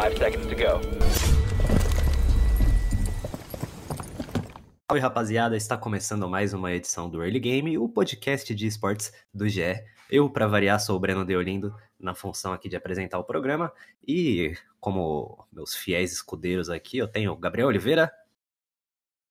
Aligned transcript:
Five 0.00 0.16
seconds 0.16 0.46
to 0.46 0.54
go. 0.54 0.80
Salve 4.88 5.02
rapaziada, 5.02 5.58
está 5.58 5.76
começando 5.76 6.26
mais 6.26 6.54
uma 6.54 6.72
edição 6.72 7.10
do 7.10 7.22
Early 7.22 7.38
Game, 7.38 7.76
o 7.76 7.86
podcast 7.86 8.54
de 8.54 8.66
esportes 8.66 9.12
do 9.34 9.46
GE. 9.46 9.84
Eu, 10.10 10.30
para 10.30 10.46
variar, 10.46 10.80
sou 10.80 10.96
o 10.96 10.98
Breno 10.98 11.22
Deolindo, 11.22 11.76
na 11.98 12.14
função 12.14 12.54
aqui 12.54 12.66
de 12.66 12.76
apresentar 12.76 13.18
o 13.18 13.24
programa. 13.24 13.70
E 14.08 14.54
como 14.80 15.46
meus 15.52 15.74
fiéis 15.74 16.12
escudeiros 16.12 16.70
aqui, 16.70 16.96
eu 16.96 17.06
tenho 17.06 17.32
o 17.32 17.36
Gabriel 17.36 17.68
Oliveira. 17.68 18.10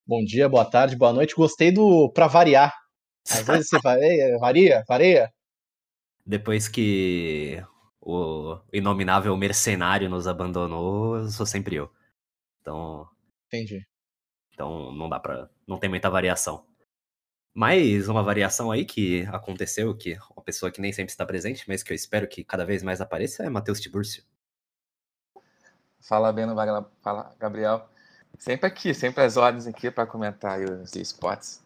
Bom 0.06 0.24
dia, 0.24 0.48
boa 0.48 0.66
tarde, 0.66 0.96
boa 0.96 1.12
noite. 1.12 1.34
Gostei 1.34 1.72
do 1.72 2.12
pra 2.12 2.28
variar. 2.28 2.78
Às 3.28 3.42
vezes 3.42 3.70
você 3.70 3.80
varia, 3.82 4.38
varia, 4.38 4.84
varia. 4.88 5.34
Depois 6.24 6.68
que 6.68 7.60
o 8.02 8.60
inominável 8.72 9.36
mercenário 9.38 10.10
nos 10.10 10.28
abandonou, 10.28 11.18
eu 11.18 11.30
sou 11.30 11.46
sempre 11.46 11.76
eu. 11.76 11.92
Então, 12.62 13.08
Entendi. 13.48 13.86
Então 14.54 14.92
não 14.92 15.10
dá 15.10 15.20
pra. 15.20 15.50
não 15.68 15.80
tem 15.80 15.90
muita 15.90 16.10
variação. 16.10 16.66
Mais 17.54 18.08
uma 18.08 18.22
variação 18.22 18.72
aí 18.72 18.86
que 18.86 19.26
aconteceu, 19.28 19.96
que 19.96 20.18
uma 20.36 20.44
pessoa 20.44 20.72
que 20.72 20.80
nem 20.80 20.94
sempre 20.94 21.12
está 21.12 21.26
presente, 21.26 21.66
mas 21.68 21.82
que 21.82 21.92
eu 21.92 21.96
espero 21.96 22.28
que 22.28 22.44
cada 22.44 22.66
vez 22.66 22.84
mais 22.84 23.02
apareça, 23.02 23.44
é 23.44 23.50
Matheus 23.50 23.80
Tiburcio. 23.80 24.24
Fala, 26.02 26.32
Beno, 26.32 26.56
fala, 27.02 27.36
Gabriel. 27.40 27.90
Sempre 28.38 28.68
aqui, 28.68 28.94
sempre 28.94 29.24
as 29.24 29.36
ordens 29.36 29.66
aqui 29.66 29.90
para 29.90 30.06
comentar 30.06 30.60
os 30.60 30.96
esportes. 30.96 31.64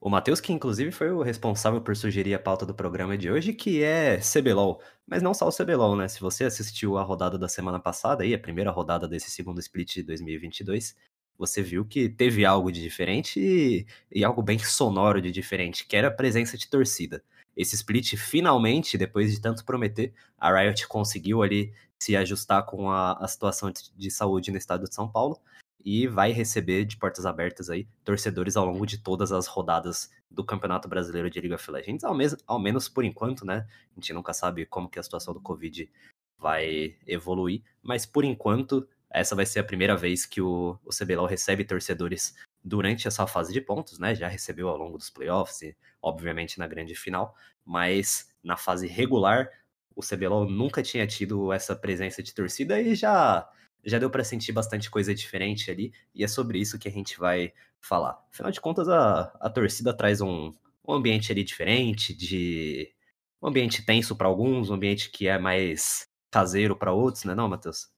O 0.00 0.08
Matheus, 0.08 0.40
que 0.40 0.52
inclusive 0.52 0.92
foi 0.92 1.10
o 1.10 1.22
responsável 1.22 1.80
por 1.80 1.96
sugerir 1.96 2.32
a 2.32 2.38
pauta 2.38 2.64
do 2.64 2.72
programa 2.72 3.18
de 3.18 3.28
hoje, 3.30 3.52
que 3.52 3.82
é 3.82 4.18
CBLOL. 4.18 4.80
Mas 5.04 5.22
não 5.22 5.34
só 5.34 5.48
o 5.48 5.52
CBLOL, 5.52 5.96
né? 5.96 6.06
Se 6.06 6.20
você 6.20 6.44
assistiu 6.44 6.96
a 6.96 7.02
rodada 7.02 7.36
da 7.36 7.48
semana 7.48 7.80
passada, 7.80 8.22
aí, 8.22 8.32
a 8.32 8.38
primeira 8.38 8.70
rodada 8.70 9.08
desse 9.08 9.28
segundo 9.28 9.58
split 9.58 9.94
de 9.94 10.04
2022, 10.04 10.96
você 11.36 11.62
viu 11.62 11.84
que 11.84 12.08
teve 12.08 12.44
algo 12.44 12.70
de 12.70 12.80
diferente 12.80 13.40
e, 13.40 13.86
e, 14.12 14.24
algo 14.24 14.40
bem 14.40 14.58
sonoro 14.64 15.20
de 15.20 15.32
diferente, 15.32 15.84
que 15.84 15.96
era 15.96 16.08
a 16.08 16.12
presença 16.12 16.56
de 16.56 16.68
torcida. 16.68 17.22
Esse 17.56 17.74
split, 17.74 18.14
finalmente, 18.16 18.96
depois 18.96 19.32
de 19.32 19.40
tanto 19.40 19.64
prometer, 19.64 20.14
a 20.38 20.52
Riot 20.56 20.86
conseguiu 20.86 21.42
ali 21.42 21.72
se 21.98 22.16
ajustar 22.16 22.64
com 22.66 22.88
a, 22.88 23.14
a 23.14 23.26
situação 23.26 23.68
de, 23.72 23.90
de 23.96 24.10
saúde 24.12 24.52
no 24.52 24.58
estado 24.58 24.84
de 24.84 24.94
São 24.94 25.10
Paulo 25.10 25.40
e 25.84 26.06
vai 26.06 26.32
receber 26.32 26.84
de 26.84 26.96
portas 26.96 27.24
abertas 27.24 27.70
aí 27.70 27.88
torcedores 28.04 28.56
ao 28.56 28.66
longo 28.66 28.84
de 28.86 28.98
todas 28.98 29.32
as 29.32 29.46
rodadas 29.46 30.10
do 30.30 30.44
Campeonato 30.44 30.88
Brasileiro 30.88 31.30
de 31.30 31.40
League 31.40 31.54
of 31.54 31.70
Legends, 31.70 32.04
ao, 32.04 32.14
mes 32.14 32.36
ao 32.46 32.58
menos 32.58 32.88
por 32.88 33.04
enquanto, 33.04 33.46
né? 33.46 33.66
A 33.92 33.94
gente 33.94 34.12
nunca 34.12 34.32
sabe 34.32 34.66
como 34.66 34.88
que 34.88 34.98
a 34.98 35.02
situação 35.02 35.32
do 35.32 35.40
Covid 35.40 35.90
vai 36.38 36.96
evoluir, 37.06 37.62
mas 37.82 38.06
por 38.06 38.24
enquanto 38.24 38.86
essa 39.10 39.34
vai 39.34 39.46
ser 39.46 39.60
a 39.60 39.64
primeira 39.64 39.96
vez 39.96 40.26
que 40.26 40.40
o, 40.40 40.78
o 40.84 40.90
CBLOL 40.90 41.26
recebe 41.26 41.64
torcedores 41.64 42.34
durante 42.62 43.08
essa 43.08 43.26
fase 43.26 43.52
de 43.52 43.60
pontos, 43.60 43.98
né? 43.98 44.14
Já 44.14 44.28
recebeu 44.28 44.68
ao 44.68 44.76
longo 44.76 44.98
dos 44.98 45.08
playoffs 45.08 45.62
e, 45.62 45.76
obviamente, 46.02 46.58
na 46.58 46.66
grande 46.66 46.94
final, 46.94 47.34
mas 47.64 48.30
na 48.42 48.56
fase 48.56 48.86
regular, 48.86 49.48
o 49.96 50.02
CBLOL 50.02 50.48
nunca 50.48 50.82
tinha 50.82 51.06
tido 51.06 51.52
essa 51.52 51.74
presença 51.74 52.22
de 52.22 52.34
torcida 52.34 52.80
e 52.80 52.94
já, 52.94 53.48
já 53.84 53.98
deu 53.98 54.10
para 54.10 54.24
sentir 54.24 54.52
bastante 54.52 54.90
coisa 54.90 55.14
diferente 55.14 55.70
ali, 55.70 55.92
e 56.14 56.24
é 56.24 56.28
sobre 56.28 56.58
isso 56.58 56.78
que 56.78 56.88
a 56.88 56.92
gente 56.92 57.18
vai 57.18 57.52
falar. 57.80 58.22
Afinal 58.32 58.50
de 58.50 58.60
contas, 58.60 58.88
a, 58.88 59.32
a 59.40 59.50
torcida 59.50 59.94
traz 59.94 60.20
um, 60.20 60.54
um 60.86 60.92
ambiente 60.92 61.32
ali 61.32 61.44
diferente, 61.44 62.14
de 62.14 62.92
um 63.40 63.48
ambiente 63.48 63.84
tenso 63.84 64.16
para 64.16 64.26
alguns, 64.26 64.70
um 64.70 64.74
ambiente 64.74 65.10
que 65.10 65.28
é 65.28 65.38
mais 65.38 66.08
caseiro 66.30 66.76
para 66.76 66.92
outros, 66.92 67.24
né, 67.24 67.34
não, 67.34 67.48
Matheus? 67.48 67.88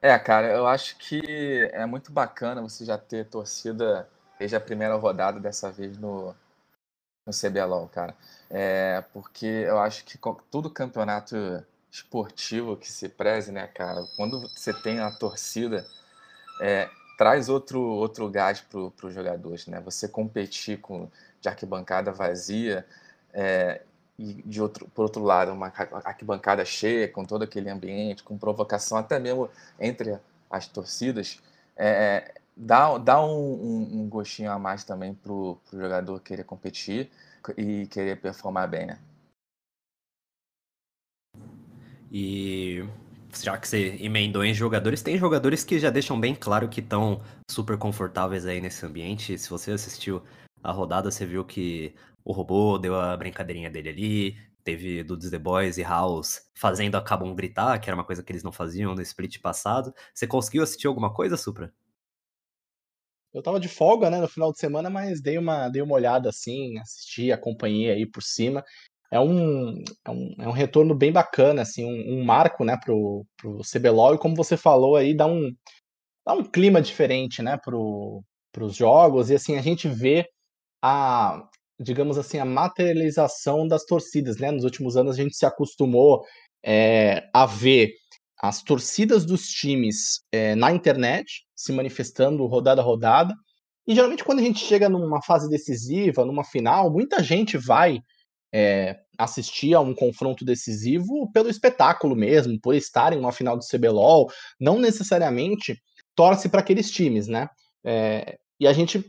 É, 0.00 0.16
cara, 0.18 0.48
eu 0.48 0.66
acho 0.66 0.96
que 0.96 1.20
é 1.72 1.84
muito 1.84 2.12
bacana 2.12 2.62
você 2.62 2.84
já 2.84 2.96
ter 2.96 3.26
torcida 3.26 4.08
desde 4.38 4.54
a 4.54 4.60
primeira 4.60 4.94
rodada, 4.94 5.40
dessa 5.40 5.72
vez 5.72 5.98
no, 5.98 6.34
no 7.26 7.32
CBLOL, 7.32 7.88
cara. 7.88 8.14
É, 8.48 9.02
porque 9.12 9.46
eu 9.46 9.78
acho 9.80 10.04
que 10.04 10.16
todo 10.50 10.70
campeonato 10.70 11.36
esportivo 11.90 12.76
que 12.76 12.90
se 12.90 13.08
preze, 13.08 13.50
né, 13.50 13.66
cara, 13.66 14.04
quando 14.16 14.40
você 14.40 14.72
tem 14.72 15.00
a 15.00 15.10
torcida, 15.10 15.86
é, 16.60 16.88
traz 17.16 17.48
outro, 17.48 17.80
outro 17.80 18.28
gás 18.30 18.60
para 18.60 19.06
os 19.06 19.14
jogadores, 19.14 19.66
né? 19.66 19.80
Você 19.80 20.06
competir 20.06 20.78
com 20.80 21.10
de 21.40 21.48
arquibancada 21.48 22.12
vazia 22.12 22.86
é, 23.32 23.82
e 24.18 24.34
de 24.44 24.60
outro, 24.60 24.88
por 24.94 25.02
outro 25.02 25.22
lado, 25.22 25.52
uma 25.52 25.72
arquibancada 26.04 26.64
cheia, 26.64 27.08
com 27.08 27.24
todo 27.24 27.42
aquele 27.42 27.70
ambiente, 27.70 28.22
com 28.22 28.36
provocação 28.38 28.98
até 28.98 29.18
mesmo 29.18 29.48
entre 29.78 30.18
as 30.50 30.66
torcidas, 30.66 31.40
é, 31.76 32.34
dá, 32.56 32.98
dá 32.98 33.20
um, 33.20 33.30
um, 33.30 34.00
um, 34.00 34.08
gostinho 34.08 34.50
a 34.50 34.58
mais 34.58 34.82
também 34.84 35.14
para 35.14 35.32
o 35.32 35.58
jogador 35.72 36.20
querer 36.20 36.44
competir 36.44 37.10
e 37.56 37.86
querer 37.86 38.20
performar 38.20 38.68
bem, 38.68 38.86
né? 38.86 38.98
E 42.10 42.84
já 43.42 43.56
que 43.58 43.68
você 43.68 43.96
emendou 44.00 44.44
em 44.44 44.54
jogadores, 44.54 45.02
tem 45.02 45.18
jogadores 45.18 45.64
que 45.64 45.78
já 45.78 45.90
deixam 45.90 46.18
bem 46.18 46.34
claro 46.34 46.68
que 46.68 46.80
estão 46.80 47.20
super 47.50 47.76
confortáveis 47.76 48.46
aí 48.46 48.60
nesse 48.60 48.84
ambiente. 48.86 49.38
Se 49.38 49.50
você 49.50 49.72
assistiu 49.72 50.22
a 50.62 50.72
rodada, 50.72 51.10
você 51.10 51.26
viu 51.26 51.44
que 51.44 51.94
o 52.24 52.32
robô 52.32 52.78
deu 52.78 52.98
a 52.98 53.16
brincadeirinha 53.16 53.70
dele 53.70 53.88
ali, 53.88 54.36
teve 54.64 55.02
Dudes 55.02 55.30
The 55.30 55.38
Boys 55.38 55.78
e 55.78 55.82
House 55.82 56.42
fazendo 56.54 56.96
a 56.96 57.02
Cabum 57.02 57.34
gritar, 57.34 57.78
que 57.78 57.88
era 57.88 57.96
uma 57.96 58.04
coisa 58.04 58.22
que 58.22 58.32
eles 58.32 58.42
não 58.42 58.52
faziam 58.52 58.94
no 58.94 59.02
split 59.02 59.40
passado. 59.40 59.94
Você 60.14 60.26
conseguiu 60.26 60.62
assistir 60.62 60.86
alguma 60.86 61.12
coisa, 61.12 61.36
Supra? 61.36 61.72
Eu 63.32 63.42
tava 63.42 63.60
de 63.60 63.68
folga, 63.68 64.10
né, 64.10 64.20
no 64.20 64.28
final 64.28 64.52
de 64.52 64.58
semana, 64.58 64.88
mas 64.88 65.20
dei 65.20 65.36
uma, 65.36 65.68
dei 65.68 65.82
uma 65.82 65.94
olhada 65.94 66.30
assim, 66.30 66.78
assisti, 66.78 67.30
acompanhei 67.30 67.90
aí 67.90 68.06
por 68.06 68.22
cima. 68.22 68.64
É 69.10 69.18
um, 69.18 69.82
é 70.04 70.10
um, 70.10 70.34
é 70.38 70.48
um 70.48 70.52
retorno 70.52 70.94
bem 70.94 71.10
bacana, 71.12 71.62
assim, 71.62 71.84
um, 71.84 72.20
um 72.20 72.24
marco, 72.24 72.64
né, 72.64 72.76
pro, 72.84 73.24
pro 73.36 73.60
CBLOL, 73.62 74.14
e 74.14 74.18
como 74.18 74.36
você 74.36 74.56
falou 74.56 74.96
aí, 74.96 75.16
dá 75.16 75.26
um, 75.26 75.50
dá 76.26 76.34
um 76.34 76.44
clima 76.44 76.82
diferente, 76.82 77.42
né, 77.42 77.56
pro, 77.64 78.22
pros 78.52 78.74
jogos, 78.76 79.30
e 79.30 79.34
assim, 79.34 79.56
a 79.56 79.62
gente 79.62 79.88
vê 79.88 80.28
a, 80.82 81.42
digamos 81.80 82.18
assim, 82.18 82.38
a 82.38 82.44
materialização 82.44 83.66
das 83.66 83.84
torcidas, 83.84 84.38
né? 84.38 84.50
Nos 84.50 84.64
últimos 84.64 84.96
anos 84.96 85.18
a 85.18 85.22
gente 85.22 85.36
se 85.36 85.46
acostumou 85.46 86.24
é, 86.64 87.28
a 87.32 87.46
ver 87.46 87.92
as 88.40 88.62
torcidas 88.62 89.24
dos 89.24 89.48
times 89.48 90.20
é, 90.32 90.54
na 90.54 90.72
internet 90.72 91.44
se 91.56 91.72
manifestando 91.72 92.46
rodada 92.46 92.80
a 92.80 92.84
rodada. 92.84 93.34
E 93.86 93.94
geralmente 93.94 94.24
quando 94.24 94.40
a 94.40 94.42
gente 94.42 94.64
chega 94.64 94.88
numa 94.88 95.22
fase 95.22 95.48
decisiva, 95.48 96.24
numa 96.24 96.44
final, 96.44 96.90
muita 96.90 97.22
gente 97.22 97.56
vai 97.56 98.00
é, 98.52 98.98
assistir 99.18 99.74
a 99.74 99.80
um 99.80 99.94
confronto 99.94 100.44
decisivo 100.44 101.30
pelo 101.32 101.48
espetáculo 101.48 102.14
mesmo, 102.16 102.58
por 102.60 102.74
estar 102.74 103.12
em 103.12 103.18
uma 103.18 103.32
final 103.32 103.56
do 103.56 103.64
CBLOL, 103.64 104.30
não 104.60 104.78
necessariamente 104.78 105.80
torce 106.14 106.48
para 106.48 106.60
aqueles 106.60 106.90
times, 106.90 107.28
né? 107.28 107.48
É, 107.84 108.38
e 108.60 108.66
a 108.66 108.72
gente 108.72 109.04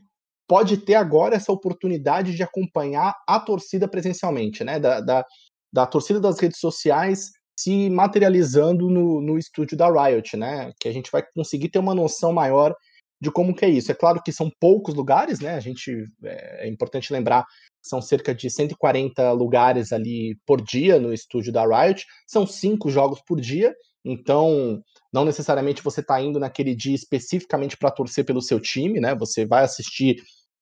pode 0.48 0.78
ter 0.78 0.96
agora 0.96 1.36
essa 1.36 1.52
oportunidade 1.52 2.36
de 2.36 2.44
acompanhar 2.44 3.14
a 3.28 3.40
torcida 3.40 3.88
presencialmente, 3.88 4.64
né? 4.64 4.80
Da, 4.80 5.00
da, 5.00 5.26
da 5.72 5.86
torcida 5.86 6.20
das 6.20 6.40
redes 6.40 6.60
sociais 6.60 7.32
se 7.58 7.90
materializando 7.90 8.90
no, 8.90 9.22
no 9.22 9.38
estúdio 9.38 9.78
da 9.78 9.90
Riot, 9.92 10.38
né? 10.38 10.72
Que 10.80 10.88
a 10.88 10.94
gente 10.94 11.12
vai 11.12 11.24
conseguir 11.36 11.70
ter 11.70 11.80
uma 11.80 11.94
noção 11.94 12.32
maior 12.32 12.76
de 13.22 13.32
como 13.32 13.54
que 13.54 13.66
é 13.66 13.70
isso. 13.70 13.92
É 13.92 13.96
claro 13.96 14.22
que 14.24 14.32
são 14.32 14.52
poucos 14.60 14.96
lugares, 14.96 15.40
né? 15.40 15.56
A 15.56 15.60
gente 15.60 16.06
é, 16.24 16.66
é 16.66 16.70
importante 16.70 17.12
lembrar 17.12 17.46
são 17.82 18.02
cerca 18.02 18.36
de 18.36 18.50
140 18.50 19.32
lugares 19.32 19.92
ali 19.94 20.38
por 20.46 20.62
dia 20.62 21.00
no 21.00 21.14
estúdio 21.14 21.52
da 21.52 21.66
Riot. 21.66 22.06
São 22.28 22.46
cinco 22.46 22.90
jogos 22.90 23.22
por 23.26 23.40
dia, 23.40 23.74
então 24.04 24.82
não 25.12 25.26
necessariamente 25.26 25.82
você 25.82 26.02
está 26.02 26.22
indo 26.22 26.40
naquele 26.40 26.76
dia 26.76 26.96
especificamente 26.96 27.78
para 27.78 27.92
torcer 27.92 28.26
pelo 28.26 28.42
seu 28.42 28.60
time, 28.60 29.00
né? 29.00 29.16
Você 29.16 29.46
vai 29.46 29.64
assistir 29.64 30.18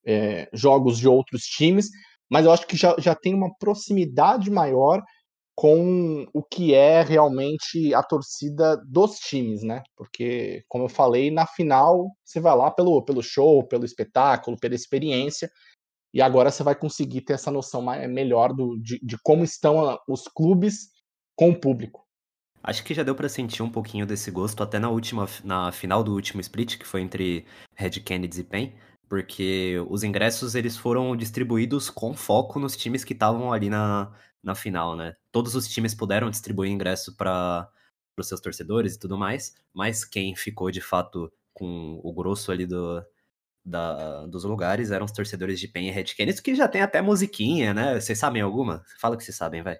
é, 0.05 0.47
jogos 0.53 0.97
de 0.97 1.07
outros 1.07 1.43
times, 1.43 1.89
mas 2.29 2.45
eu 2.45 2.51
acho 2.51 2.67
que 2.67 2.77
já, 2.77 2.95
já 2.99 3.15
tem 3.15 3.33
uma 3.33 3.53
proximidade 3.57 4.49
maior 4.49 5.01
com 5.57 6.27
o 6.35 6.43
que 6.43 6.75
é 6.75 7.01
realmente 7.01 7.91
a 7.91 8.03
torcida 8.03 8.77
dos 8.85 9.15
times, 9.17 9.63
né? 9.63 9.81
Porque, 9.95 10.63
como 10.67 10.83
eu 10.83 10.89
falei, 10.89 11.31
na 11.31 11.47
final 11.47 12.11
você 12.23 12.39
vai 12.39 12.55
lá 12.55 12.69
pelo, 12.69 13.03
pelo 13.03 13.23
show, 13.23 13.67
pelo 13.67 13.83
espetáculo, 13.83 14.55
pela 14.55 14.75
experiência, 14.75 15.49
e 16.13 16.21
agora 16.21 16.51
você 16.51 16.61
vai 16.61 16.75
conseguir 16.75 17.21
ter 17.21 17.33
essa 17.33 17.49
noção 17.49 17.81
melhor 18.07 18.53
do, 18.53 18.77
de, 18.77 18.99
de 19.03 19.17
como 19.23 19.43
estão 19.43 19.97
os 20.07 20.27
clubes 20.27 20.89
com 21.35 21.49
o 21.49 21.59
público. 21.59 22.05
Acho 22.61 22.83
que 22.83 22.93
já 22.93 23.01
deu 23.01 23.15
para 23.15 23.27
sentir 23.27 23.63
um 23.63 23.69
pouquinho 23.69 24.05
desse 24.05 24.29
gosto 24.29 24.61
até 24.61 24.77
na 24.77 24.91
última, 24.91 25.27
na 25.43 25.71
final 25.71 26.03
do 26.03 26.13
último 26.13 26.39
split, 26.39 26.77
que 26.77 26.85
foi 26.85 27.01
entre 27.01 27.47
Red 27.73 28.01
Kennedy 28.01 28.41
e 28.41 28.43
PEN, 28.43 28.73
porque 29.09 29.83
os 29.89 30.03
ingressos 30.03 30.53
eles 30.53 30.77
foram 30.77 31.15
distribuídos 31.15 31.89
com 31.89 32.13
foco 32.13 32.59
nos 32.59 32.77
times 32.77 33.03
que 33.03 33.13
estavam 33.13 33.51
ali 33.51 33.69
na, 33.69 34.13
na 34.43 34.55
final, 34.55 34.95
né? 34.95 35.15
Todos 35.31 35.55
os 35.55 35.67
times 35.67 35.93
puderam 35.93 36.29
distribuir 36.29 36.71
ingresso 36.71 37.15
para 37.15 37.69
os 38.17 38.27
seus 38.27 38.41
torcedores 38.41 38.95
e 38.95 38.99
tudo 38.99 39.17
mais, 39.17 39.55
mas 39.73 40.03
quem 40.03 40.35
ficou 40.35 40.71
de 40.71 40.81
fato 40.81 41.31
com 41.53 41.99
o 42.03 42.13
grosso 42.13 42.51
ali 42.51 42.65
do, 42.65 43.03
da, 43.65 44.25
dos 44.27 44.43
lugares 44.43 44.91
eram 44.91 45.05
os 45.05 45.11
torcedores 45.11 45.59
de 45.59 45.67
PEN 45.67 45.87
e 45.87 45.91
Red 45.91 46.05
Kennedy, 46.05 46.41
que 46.41 46.55
já 46.55 46.67
tem 46.67 46.81
até 46.81 47.01
musiquinha, 47.01 47.73
né? 47.73 47.99
Vocês 47.99 48.17
sabem 48.17 48.41
alguma? 48.41 48.83
Fala 48.99 49.17
que 49.17 49.23
vocês 49.23 49.35
sabem, 49.35 49.61
vai. 49.61 49.79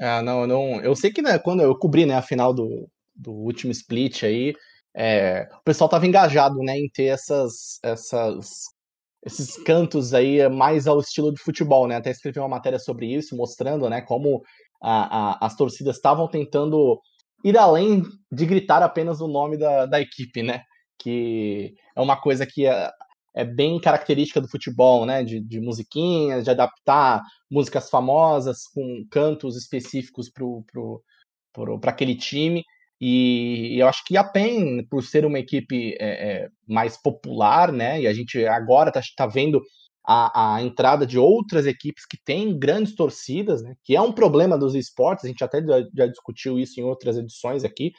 Ah, 0.00 0.22
não, 0.22 0.46
não. 0.46 0.80
Eu 0.80 0.94
sei 0.94 1.12
que 1.12 1.22
né, 1.22 1.38
quando 1.38 1.62
eu 1.62 1.76
cobri 1.76 2.06
né, 2.06 2.14
a 2.14 2.22
final 2.22 2.52
do, 2.54 2.88
do 3.14 3.32
último 3.32 3.72
split 3.72 4.24
aí, 4.24 4.54
é, 4.94 5.48
o 5.52 5.62
pessoal 5.62 5.88
tava 5.88 6.06
engajado 6.06 6.58
né, 6.58 6.76
em 6.78 6.88
ter 6.88 7.06
essas, 7.06 7.78
essas, 7.82 8.64
esses 9.28 9.56
cantos 9.62 10.12
aí 10.14 10.48
mais 10.48 10.86
ao 10.86 11.00
estilo 11.00 11.32
de 11.32 11.40
futebol, 11.40 11.86
né? 11.86 11.96
Até 11.96 12.10
escrevi 12.10 12.38
uma 12.38 12.48
matéria 12.48 12.78
sobre 12.78 13.06
isso, 13.06 13.36
mostrando 13.36 13.88
né, 13.88 14.00
como 14.00 14.42
a, 14.82 15.36
a, 15.44 15.46
as 15.46 15.54
torcidas 15.54 15.96
estavam 15.96 16.26
tentando 16.28 17.00
ir 17.44 17.56
além 17.56 18.02
de 18.32 18.46
gritar 18.46 18.82
apenas 18.82 19.20
o 19.20 19.28
nome 19.28 19.56
da, 19.56 19.86
da 19.86 20.00
equipe, 20.00 20.42
né? 20.42 20.62
Que 20.98 21.74
é 21.94 22.00
uma 22.00 22.20
coisa 22.20 22.46
que 22.46 22.66
é, 22.66 22.90
é 23.36 23.44
bem 23.44 23.80
característica 23.80 24.40
do 24.40 24.48
futebol, 24.48 25.06
né? 25.06 25.22
De, 25.22 25.40
de 25.40 25.60
musiquinhas, 25.60 26.44
de 26.44 26.50
adaptar 26.50 27.22
músicas 27.50 27.90
famosas 27.90 28.66
com 28.74 29.04
cantos 29.10 29.56
específicos 29.56 30.30
para 30.30 31.90
aquele 31.90 32.16
time. 32.16 32.64
E, 33.00 33.76
e, 33.76 33.80
eu 33.80 33.86
acho 33.86 34.04
que 34.04 34.16
a 34.16 34.24
PEN, 34.24 34.84
por 34.88 35.04
ser 35.04 35.24
uma 35.24 35.38
equipe 35.38 35.96
é, 36.00 36.44
é, 36.44 36.48
mais 36.66 36.96
popular, 36.96 37.72
né? 37.72 38.00
E 38.00 38.06
a 38.06 38.12
gente 38.12 38.44
agora 38.46 38.90
está 38.90 39.00
tá 39.16 39.26
vendo 39.26 39.62
a, 40.04 40.56
a, 40.56 40.62
entrada 40.62 41.06
de 41.06 41.18
outras 41.18 41.66
equipes 41.66 42.04
que 42.06 42.16
têm 42.24 42.58
grandes 42.58 42.94
torcidas, 42.94 43.62
né? 43.62 43.74
Que 43.84 43.94
é 43.94 44.00
um 44.00 44.12
problema 44.12 44.58
dos 44.58 44.74
esportes, 44.74 45.24
a 45.24 45.28
gente 45.28 45.44
até 45.44 45.62
já, 45.62 45.86
já 45.94 46.06
discutiu 46.06 46.58
isso 46.58 46.80
em 46.80 46.84
outras 46.84 47.16
edições 47.16 47.64
aqui. 47.64 47.92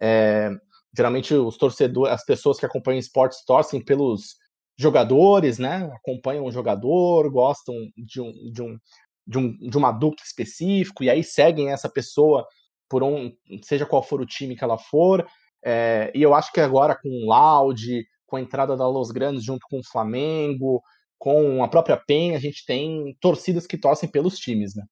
É, 0.00 0.50
geralmente 0.96 1.32
os 1.34 1.56
torcedores, 1.56 2.12
as 2.12 2.24
pessoas 2.24 2.58
que 2.58 2.66
acompanham 2.66 2.98
esportes 2.98 3.44
torcem 3.44 3.84
pelos 3.84 4.36
jogadores, 4.76 5.58
né? 5.58 5.88
Acompanham 5.94 6.46
um 6.46 6.52
jogador, 6.52 7.30
gostam 7.30 7.74
de 7.96 8.20
um, 8.20 8.32
de 8.50 8.62
um, 8.62 8.78
de 9.26 9.38
um 9.38 9.70
de 9.70 9.78
uma 9.78 9.92
dupla 9.92 10.24
específico 10.24 11.04
e 11.04 11.10
aí 11.10 11.22
seguem 11.22 11.70
essa 11.70 11.88
pessoa 11.88 12.46
por 12.90 13.04
um, 13.04 13.32
seja 13.62 13.86
qual 13.86 14.02
for 14.02 14.20
o 14.20 14.26
time 14.26 14.56
que 14.56 14.64
ela 14.64 14.76
for. 14.76 15.26
É, 15.64 16.10
e 16.14 16.20
eu 16.20 16.34
acho 16.34 16.52
que 16.52 16.60
agora 16.60 16.98
com 17.00 17.08
o 17.08 17.26
Loud, 17.26 18.06
com 18.26 18.36
a 18.36 18.40
entrada 18.40 18.76
da 18.76 18.86
Los 18.86 19.12
Grandes 19.12 19.44
junto 19.44 19.64
com 19.70 19.78
o 19.78 19.84
Flamengo, 19.84 20.82
com 21.16 21.62
a 21.62 21.68
própria 21.68 21.96
PEN, 21.96 22.34
a 22.34 22.40
gente 22.40 22.66
tem 22.66 23.16
torcidas 23.20 23.66
que 23.66 23.78
torcem 23.78 24.08
pelos 24.08 24.38
times, 24.38 24.74
né? 24.74 24.84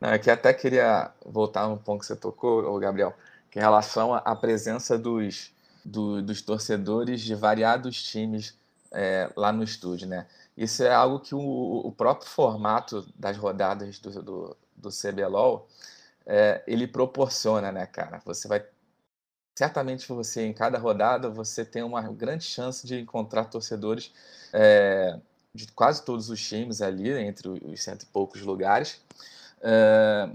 Não, 0.00 0.10
é 0.10 0.18
que 0.18 0.30
até 0.30 0.52
queria 0.52 1.12
voltar 1.24 1.68
no 1.68 1.78
ponto 1.78 2.00
que 2.00 2.06
você 2.06 2.14
tocou, 2.14 2.78
Gabriel, 2.78 3.14
que 3.50 3.58
em 3.58 3.62
relação 3.62 4.14
à 4.14 4.36
presença 4.36 4.98
dos, 4.98 5.52
do, 5.84 6.22
dos 6.22 6.42
torcedores 6.42 7.20
de 7.22 7.34
variados 7.34 8.02
times 8.02 8.58
é, 8.92 9.30
lá 9.36 9.52
no 9.52 9.64
estúdio, 9.64 10.06
né? 10.06 10.26
Isso 10.56 10.84
é 10.84 10.92
algo 10.92 11.18
que 11.18 11.34
o, 11.34 11.40
o 11.40 11.90
próprio 11.90 12.28
formato 12.28 13.06
das 13.16 13.36
rodadas 13.36 13.98
do, 13.98 14.22
do, 14.22 14.56
do 14.76 14.88
CBLOL 14.90 15.66
é, 16.26 16.62
ele 16.66 16.86
proporciona, 16.86 17.70
né, 17.70 17.86
cara? 17.86 18.20
Você 18.24 18.48
vai 18.48 18.64
certamente 19.56 20.08
você 20.08 20.44
em 20.44 20.52
cada 20.52 20.78
rodada 20.78 21.30
você 21.30 21.64
tem 21.64 21.82
uma 21.82 22.02
grande 22.12 22.44
chance 22.44 22.86
de 22.86 22.98
encontrar 22.98 23.44
torcedores 23.44 24.12
é, 24.52 25.18
de 25.54 25.70
quase 25.72 26.04
todos 26.04 26.28
os 26.28 26.42
times 26.42 26.82
ali 26.82 27.10
entre 27.12 27.48
os 27.48 27.82
cento 27.82 28.02
e 28.02 28.06
poucos 28.06 28.42
lugares 28.42 29.00
é, 29.62 30.28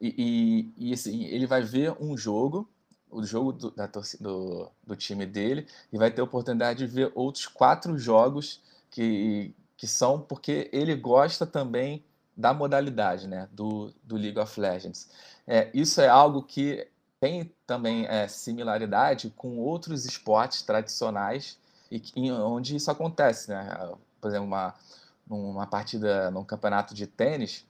e, 0.00 0.70
e, 0.76 0.90
e 0.90 0.92
assim, 0.92 1.24
ele 1.24 1.46
vai 1.46 1.62
ver 1.62 1.96
um 1.98 2.16
jogo 2.16 2.68
o 3.10 3.24
jogo 3.24 3.52
do, 3.52 3.70
da 3.70 3.86
do, 4.20 4.70
do 4.86 4.94
time 4.94 5.24
dele 5.24 5.66
e 5.90 5.96
vai 5.96 6.10
ter 6.10 6.20
a 6.20 6.24
oportunidade 6.24 6.86
de 6.86 6.94
ver 6.94 7.10
outros 7.14 7.46
quatro 7.46 7.98
jogos 7.98 8.60
que, 8.90 9.54
que 9.78 9.86
são 9.86 10.20
porque 10.20 10.68
ele 10.74 10.94
gosta 10.94 11.46
também 11.46 12.04
da 12.38 12.54
modalidade 12.54 13.26
né, 13.26 13.48
do, 13.50 13.92
do 14.04 14.16
League 14.16 14.38
of 14.38 14.60
Legends. 14.60 15.10
É, 15.44 15.68
isso 15.74 16.00
é 16.00 16.08
algo 16.08 16.40
que 16.40 16.86
tem 17.18 17.52
também 17.66 18.06
é, 18.06 18.28
similaridade 18.28 19.30
com 19.36 19.58
outros 19.58 20.04
esportes 20.04 20.62
tradicionais 20.62 21.58
e 21.90 22.00
em, 22.14 22.30
onde 22.30 22.76
isso 22.76 22.92
acontece. 22.92 23.50
Né? 23.50 23.68
Por 24.20 24.28
exemplo, 24.28 24.46
uma, 24.46 24.72
uma 25.28 25.66
partida 25.66 26.30
num 26.30 26.44
campeonato 26.44 26.94
de 26.94 27.08
tênis, 27.08 27.66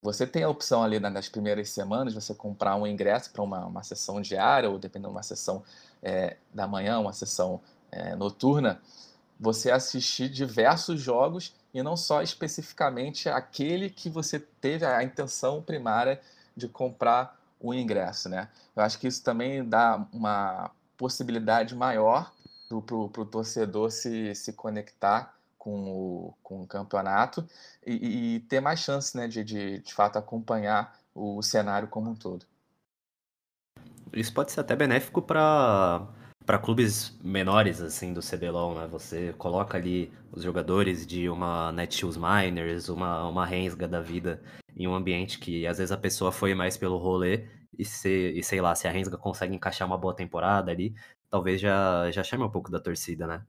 você 0.00 0.26
tem 0.26 0.44
a 0.44 0.48
opção 0.48 0.82
ali 0.82 0.98
nas 0.98 1.28
primeiras 1.28 1.68
semanas 1.68 2.14
você 2.14 2.34
comprar 2.34 2.74
um 2.74 2.86
ingresso 2.86 3.30
para 3.32 3.42
uma, 3.42 3.66
uma 3.66 3.82
sessão 3.82 4.18
diária 4.22 4.70
ou 4.70 4.78
dependendo 4.78 5.08
de 5.08 5.14
uma 5.14 5.22
sessão 5.22 5.62
é, 6.02 6.38
da 6.54 6.66
manhã, 6.66 6.98
uma 7.00 7.12
sessão 7.12 7.60
é, 7.90 8.16
noturna, 8.16 8.80
você 9.38 9.70
assistir 9.70 10.30
diversos 10.30 11.00
jogos 11.00 11.54
e 11.78 11.82
não 11.82 11.96
só 11.96 12.22
especificamente 12.22 13.28
aquele 13.28 13.88
que 13.88 14.10
você 14.10 14.38
teve 14.38 14.84
a 14.84 15.02
intenção 15.02 15.62
primária 15.62 16.20
de 16.56 16.68
comprar 16.68 17.38
o 17.60 17.72
ingresso, 17.72 18.28
né? 18.28 18.48
Eu 18.74 18.82
acho 18.82 18.98
que 18.98 19.06
isso 19.06 19.22
também 19.22 19.64
dá 19.64 20.04
uma 20.12 20.70
possibilidade 20.96 21.74
maior 21.74 22.32
para 22.68 22.76
o 22.76 23.24
torcedor 23.24 23.90
se, 23.90 24.34
se 24.34 24.52
conectar 24.52 25.34
com 25.56 25.90
o, 25.90 26.34
com 26.42 26.62
o 26.62 26.66
campeonato 26.66 27.48
e, 27.86 28.36
e 28.36 28.40
ter 28.40 28.60
mais 28.60 28.80
chance 28.80 29.16
né, 29.16 29.26
de, 29.26 29.42
de, 29.44 29.78
de 29.78 29.94
fato 29.94 30.18
acompanhar 30.18 30.98
o 31.14 31.42
cenário 31.42 31.88
como 31.88 32.10
um 32.10 32.14
todo. 32.14 32.44
Isso 34.12 34.32
pode 34.32 34.52
ser 34.52 34.60
até 34.60 34.74
benéfico 34.74 35.22
para 35.22 36.06
para 36.48 36.58
clubes 36.58 37.14
menores 37.22 37.78
assim 37.82 38.14
do 38.14 38.22
CBLOL, 38.22 38.74
né? 38.74 38.86
Você 38.86 39.34
coloca 39.34 39.76
ali 39.76 40.10
os 40.32 40.42
jogadores 40.42 41.06
de 41.06 41.28
uma 41.28 41.70
Netshoes 41.72 42.16
Miners, 42.16 42.88
uma 42.88 43.28
uma 43.28 43.44
Rensga 43.44 43.86
da 43.86 44.00
vida 44.00 44.42
em 44.74 44.88
um 44.88 44.94
ambiente 44.94 45.38
que 45.38 45.66
às 45.66 45.76
vezes 45.76 45.92
a 45.92 45.98
pessoa 45.98 46.32
foi 46.32 46.54
mais 46.54 46.74
pelo 46.78 46.96
rolê 46.96 47.46
e, 47.78 47.84
se, 47.84 48.32
e 48.34 48.42
sei 48.42 48.62
lá, 48.62 48.74
se 48.74 48.88
a 48.88 48.90
Rensga 48.90 49.18
consegue 49.18 49.54
encaixar 49.54 49.86
uma 49.86 49.98
boa 49.98 50.16
temporada 50.16 50.70
ali, 50.70 50.94
talvez 51.28 51.60
já 51.60 52.10
já 52.10 52.22
chame 52.22 52.44
um 52.44 52.50
pouco 52.50 52.70
da 52.70 52.80
torcida, 52.80 53.26
né? 53.26 53.44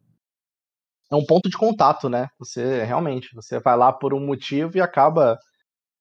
É 1.10 1.16
um 1.16 1.26
ponto 1.26 1.50
de 1.50 1.58
contato, 1.58 2.10
né? 2.10 2.28
Você 2.38 2.84
realmente, 2.84 3.34
você 3.34 3.62
vai 3.62 3.78
lá 3.78 3.94
por 3.94 4.14
um 4.14 4.20
motivo 4.20 4.78
e 4.78 4.82
acaba 4.82 5.40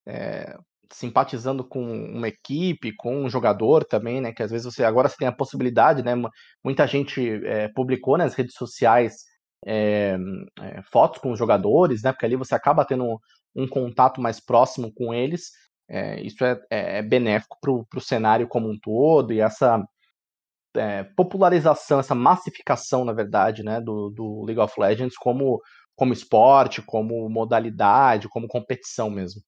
é, 0.04 0.58
simpatizando 0.92 1.64
com 1.66 1.80
uma 1.82 2.28
equipe, 2.28 2.94
com 2.96 3.24
um 3.24 3.30
jogador 3.30 3.84
também, 3.84 4.20
né? 4.20 4.32
Que 4.32 4.42
às 4.42 4.50
vezes 4.50 4.64
você 4.72 4.84
agora 4.84 5.08
você 5.08 5.16
tem 5.16 5.28
a 5.28 5.32
possibilidade, 5.32 6.02
né? 6.02 6.14
Muita 6.64 6.86
gente 6.86 7.44
é, 7.44 7.68
publicou 7.68 8.16
nas 8.16 8.34
redes 8.34 8.54
sociais 8.54 9.24
é, 9.66 10.16
é, 10.60 10.82
fotos 10.82 11.20
com 11.20 11.32
os 11.32 11.38
jogadores, 11.38 12.02
né? 12.02 12.12
Porque 12.12 12.26
ali 12.26 12.36
você 12.36 12.54
acaba 12.54 12.84
tendo 12.84 13.18
um, 13.54 13.68
contato 13.68 14.20
mais 14.20 14.40
próximo 14.40 14.92
com 14.94 15.12
eles. 15.12 15.50
Isso 16.22 16.44
é, 16.44 16.60
é, 16.70 16.98
é 16.98 17.02
benéfico 17.02 17.56
para 17.60 17.98
o 17.98 18.00
cenário 18.00 18.46
como 18.46 18.68
um 18.70 18.78
todo 18.78 19.32
e 19.32 19.40
essa 19.40 19.82
popularização, 21.16 21.98
essa 21.98 22.14
massificação, 22.14 23.04
na 23.04 23.12
verdade, 23.12 23.62
né? 23.62 23.80
Do, 23.80 24.10
do 24.10 24.44
League 24.44 24.60
of 24.60 24.78
Legends 24.78 25.16
como 25.16 25.60
como 25.98 26.12
esporte, 26.12 26.80
como 26.80 27.28
modalidade, 27.28 28.28
como 28.28 28.46
competição 28.46 29.10
mesmo. 29.10 29.42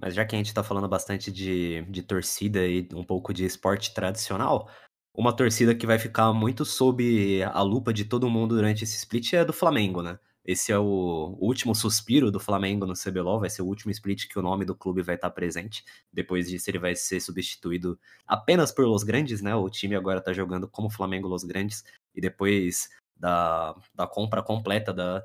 Mas 0.00 0.14
já 0.14 0.24
que 0.24 0.34
a 0.34 0.38
gente 0.38 0.48
está 0.48 0.62
falando 0.62 0.88
bastante 0.88 1.32
de, 1.32 1.82
de 1.88 2.02
torcida 2.02 2.66
e 2.66 2.86
um 2.92 3.04
pouco 3.04 3.32
de 3.32 3.44
esporte 3.44 3.94
tradicional, 3.94 4.68
uma 5.14 5.34
torcida 5.34 5.74
que 5.74 5.86
vai 5.86 5.98
ficar 5.98 6.32
muito 6.32 6.64
sob 6.64 7.42
a 7.44 7.62
lupa 7.62 7.92
de 7.92 8.04
todo 8.04 8.28
mundo 8.28 8.54
durante 8.54 8.84
esse 8.84 8.96
split 8.96 9.32
é 9.32 9.44
do 9.44 9.52
Flamengo, 9.52 10.02
né? 10.02 10.18
Esse 10.44 10.70
é 10.70 10.78
o 10.78 11.36
último 11.40 11.74
suspiro 11.74 12.30
do 12.30 12.38
Flamengo 12.38 12.86
no 12.86 12.94
CBLOL, 12.94 13.40
vai 13.40 13.50
ser 13.50 13.62
o 13.62 13.66
último 13.66 13.90
split 13.90 14.28
que 14.28 14.38
o 14.38 14.42
nome 14.42 14.64
do 14.64 14.76
clube 14.76 15.02
vai 15.02 15.16
estar 15.16 15.30
presente. 15.30 15.84
Depois 16.12 16.48
disso 16.48 16.70
ele 16.70 16.78
vai 16.78 16.94
ser 16.94 17.18
substituído 17.20 17.98
apenas 18.24 18.70
por 18.70 18.86
Los 18.86 19.02
Grandes, 19.02 19.42
né? 19.42 19.56
O 19.56 19.68
time 19.68 19.96
agora 19.96 20.20
está 20.20 20.32
jogando 20.32 20.68
como 20.68 20.88
Flamengo 20.88 21.26
Los 21.26 21.42
Grandes 21.42 21.82
e 22.14 22.20
depois 22.20 22.88
da, 23.16 23.74
da 23.92 24.06
compra 24.06 24.40
completa 24.42 24.92
da, 24.92 25.24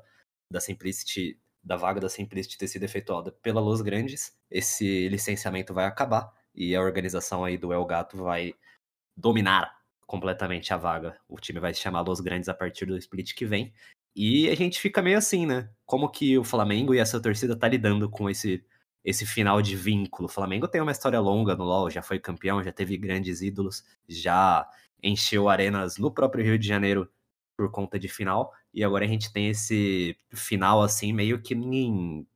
da 0.50 0.60
Simplicity 0.60 1.38
da 1.62 1.76
vaga 1.76 2.00
da 2.00 2.08
Simplicity 2.08 2.58
ter 2.58 2.68
sido 2.68 2.82
efetuada 2.82 3.30
pela 3.30 3.60
Los 3.60 3.80
Grandes, 3.80 4.36
esse 4.50 5.08
licenciamento 5.08 5.72
vai 5.72 5.84
acabar 5.84 6.32
e 6.54 6.74
a 6.74 6.82
organização 6.82 7.44
aí 7.44 7.56
do 7.56 7.72
El 7.72 7.84
Gato 7.84 8.16
vai 8.16 8.54
dominar 9.16 9.74
completamente 10.06 10.74
a 10.74 10.76
vaga. 10.76 11.18
O 11.28 11.38
time 11.38 11.60
vai 11.60 11.72
se 11.72 11.80
chamar 11.80 12.02
Los 12.02 12.20
Grandes 12.20 12.48
a 12.48 12.54
partir 12.54 12.86
do 12.86 12.98
split 12.98 13.34
que 13.34 13.46
vem. 13.46 13.72
E 14.14 14.50
a 14.50 14.54
gente 14.54 14.80
fica 14.80 15.00
meio 15.00 15.16
assim, 15.16 15.46
né? 15.46 15.70
Como 15.86 16.10
que 16.10 16.36
o 16.36 16.44
Flamengo 16.44 16.94
e 16.94 16.98
essa 16.98 17.20
torcida 17.20 17.56
tá 17.56 17.68
lidando 17.68 18.10
com 18.10 18.28
esse 18.28 18.64
esse 19.04 19.26
final 19.26 19.60
de 19.60 19.74
vínculo. 19.74 20.26
O 20.28 20.32
Flamengo 20.32 20.68
tem 20.68 20.80
uma 20.80 20.92
história 20.92 21.18
longa 21.18 21.56
no 21.56 21.64
LoL, 21.64 21.90
já 21.90 22.02
foi 22.02 22.20
campeão, 22.20 22.62
já 22.62 22.72
teve 22.72 22.96
grandes 22.96 23.42
ídolos, 23.42 23.82
já 24.08 24.68
encheu 25.02 25.48
arenas 25.48 25.98
no 25.98 26.10
próprio 26.12 26.44
Rio 26.44 26.58
de 26.58 26.68
Janeiro 26.68 27.10
por 27.56 27.70
conta 27.70 27.98
de 27.98 28.08
final, 28.08 28.52
e 28.72 28.82
agora 28.82 29.04
a 29.04 29.08
gente 29.08 29.32
tem 29.32 29.48
esse 29.48 30.16
final 30.32 30.82
assim, 30.82 31.12
meio 31.12 31.40
que 31.40 31.54
em 31.54 32.26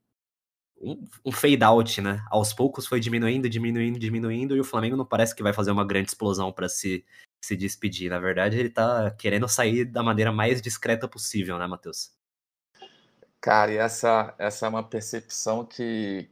um, 0.79 1.05
um 1.25 1.33
fade 1.33 1.65
out, 1.65 2.01
né? 2.01 2.23
Aos 2.31 2.53
poucos 2.53 2.87
foi 2.87 3.01
diminuindo, 3.01 3.49
diminuindo, 3.49 3.99
diminuindo, 3.99 4.57
e 4.57 4.61
o 4.61 4.65
Flamengo 4.65 4.97
não 4.97 5.07
parece 5.07 5.35
que 5.35 5.43
vai 5.43 5.53
fazer 5.53 5.71
uma 5.71 5.87
grande 5.87 6.09
explosão 6.09 6.53
para 6.53 6.69
se, 6.69 7.05
se 7.41 7.57
despedir. 7.57 8.11
Na 8.11 8.19
verdade, 8.19 8.59
ele 8.59 8.71
tá 8.71 9.11
querendo 9.13 9.49
sair 9.49 9.85
da 9.85 10.03
maneira 10.03 10.31
mais 10.31 10.61
discreta 10.61 11.09
possível, 11.09 11.59
né, 11.59 11.67
Matheus? 11.67 12.13
Cara, 13.41 13.73
e 13.73 13.77
essa, 13.77 14.35
essa 14.39 14.67
é 14.67 14.69
uma 14.69 14.83
percepção 14.83 15.65
que, 15.65 16.29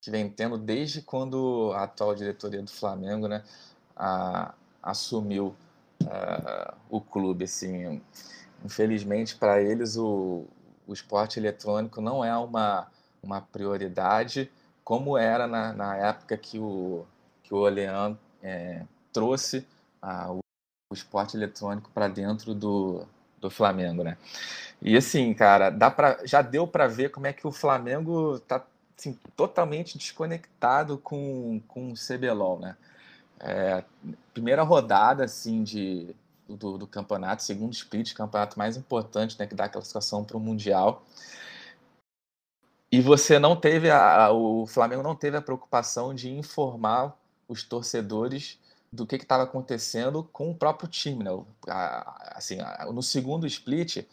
que 0.00 0.10
vem 0.10 0.28
tendo 0.28 0.58
desde 0.58 1.02
quando 1.02 1.72
a 1.74 1.84
atual 1.84 2.14
diretoria 2.14 2.62
do 2.62 2.70
Flamengo 2.70 3.26
né, 3.26 3.42
a, 3.96 4.54
assumiu 4.82 5.56
uh, 6.02 6.76
o 6.90 7.00
clube. 7.00 7.44
Assim, 7.44 8.02
infelizmente, 8.64 9.36
para 9.36 9.60
eles, 9.60 9.96
o, 9.96 10.44
o 10.86 10.92
esporte 10.92 11.38
eletrônico 11.38 12.00
não 12.00 12.24
é 12.24 12.36
uma, 12.36 12.86
uma 13.22 13.40
prioridade 13.40 14.50
como 14.84 15.18
era 15.18 15.48
na, 15.48 15.72
na 15.72 15.96
época 15.96 16.36
que 16.36 16.60
o, 16.60 17.04
que 17.42 17.52
o 17.52 17.56
Olean 17.56 18.16
é, 18.40 18.82
trouxe 19.12 19.66
a, 20.00 20.30
o, 20.30 20.38
o 20.92 20.94
esporte 20.94 21.36
eletrônico 21.36 21.90
para 21.92 22.06
dentro 22.06 22.54
do, 22.54 23.04
do 23.40 23.50
Flamengo, 23.50 24.04
né? 24.04 24.16
E 24.80 24.96
assim, 24.96 25.34
cara, 25.34 25.70
dá 25.70 25.90
pra, 25.90 26.18
já 26.24 26.40
deu 26.40 26.68
para 26.68 26.86
ver 26.86 27.10
como 27.10 27.26
é 27.26 27.32
que 27.32 27.46
o 27.46 27.50
Flamengo 27.50 28.38
tá 28.40 28.64
assim, 28.96 29.18
totalmente 29.36 29.98
desconectado 29.98 30.98
com, 30.98 31.60
com 31.66 31.90
o 31.90 31.94
CBLOL, 31.94 32.60
né? 32.60 32.76
É, 33.40 33.82
primeira 34.32 34.62
rodada, 34.62 35.24
assim, 35.24 35.62
de, 35.62 36.14
do, 36.48 36.78
do 36.78 36.86
campeonato, 36.86 37.42
segundo 37.42 37.72
split, 37.72 38.14
campeonato 38.14 38.58
mais 38.58 38.76
importante, 38.76 39.38
né, 39.38 39.46
que 39.46 39.54
dá 39.54 39.64
a 39.64 39.68
classificação 39.68 40.24
para 40.24 40.36
o 40.36 40.40
Mundial. 40.40 41.04
E 42.90 43.00
você 43.00 43.38
não 43.38 43.56
teve, 43.56 43.90
a, 43.90 44.30
o 44.30 44.66
Flamengo 44.66 45.02
não 45.02 45.14
teve 45.14 45.36
a 45.36 45.42
preocupação 45.42 46.14
de 46.14 46.30
informar 46.30 47.16
os 47.48 47.62
torcedores 47.62 48.58
do 48.92 49.06
que 49.06 49.16
estava 49.16 49.42
acontecendo 49.42 50.22
com 50.32 50.50
o 50.50 50.54
próprio 50.54 50.88
time, 50.88 51.24
né? 51.24 51.30
Assim, 51.66 52.58
no 52.92 53.02
segundo 53.02 53.46
split, 53.46 54.06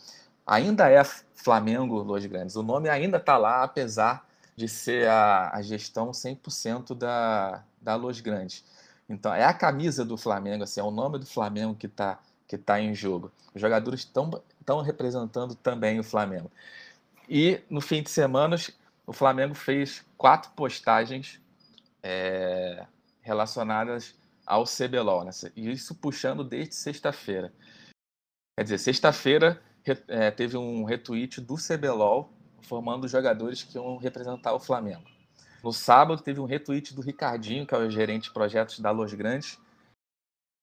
ainda 0.46 0.90
é 0.90 1.04
Flamengo 1.04 2.02
Los 2.02 2.26
Grandes. 2.26 2.56
O 2.56 2.64
nome 2.64 2.90
ainda 2.90 3.18
está 3.18 3.38
lá, 3.38 3.64
apesar 3.64 4.28
de 4.56 4.68
ser 4.68 5.08
a, 5.08 5.52
a 5.54 5.62
gestão 5.62 6.12
100% 6.12 6.96
da, 6.96 7.64
da 7.82 7.96
Los 7.96 8.20
Grandes. 8.20 8.64
Então, 9.08 9.34
é 9.34 9.44
a 9.44 9.54
camisa 9.54 10.06
do 10.06 10.18
Flamengo, 10.18 10.64
assim, 10.64 10.80
é 10.80 10.84
o 10.84 10.92
nome 10.92 11.20
do 11.20 11.26
Flamengo 11.26 11.76
que 11.76 11.88
está 11.88 12.20
que 12.48 12.58
tá 12.58 12.80
em 12.80 12.94
jogo. 12.94 13.32
Os 13.56 13.62
jogadores 13.62 14.02
estão 14.02 14.82
representando 14.82 15.56
também 15.56 16.00
o 16.00 16.04
Flamengo. 16.04 16.52
E 17.28 17.62
no 17.70 17.82
fim 17.82 18.04
de 18.04 18.10
semana, 18.10 18.56
o 19.08 19.14
Flamengo 19.14 19.56
fez 19.56 20.06
quatro 20.18 20.52
postagens 20.52 21.42
é, 22.04 22.86
relacionadas 23.22 24.16
ao 24.46 24.66
CBLOL, 24.66 25.24
né? 25.24 25.32
e 25.56 25.72
isso 25.72 25.96
puxando 25.96 26.44
desde 26.44 26.76
sexta-feira. 26.76 27.52
Quer 28.58 28.64
dizer, 28.64 28.78
sexta-feira 28.78 29.62
é, 30.08 30.30
teve 30.30 30.58
um 30.58 30.84
retweet 30.84 31.42
do 31.42 31.56
CBLOL 31.56 32.32
formando 32.62 33.06
os 33.06 33.12
jogadores 33.12 33.64
que 33.64 33.78
iam 33.78 33.98
representar 33.98 34.54
o 34.54 34.60
Flamengo. 34.60 35.13
No 35.64 35.72
sábado 35.72 36.22
teve 36.22 36.42
um 36.42 36.46
retweet 36.46 36.94
do 36.94 37.02
Ricardinho, 37.02 37.66
que 37.66 37.74
é 37.74 37.78
o 37.78 37.90
gerente 37.90 38.24
de 38.24 38.34
projetos 38.34 38.80
da 38.80 38.92
Los 38.92 39.14
Grandes, 39.14 39.58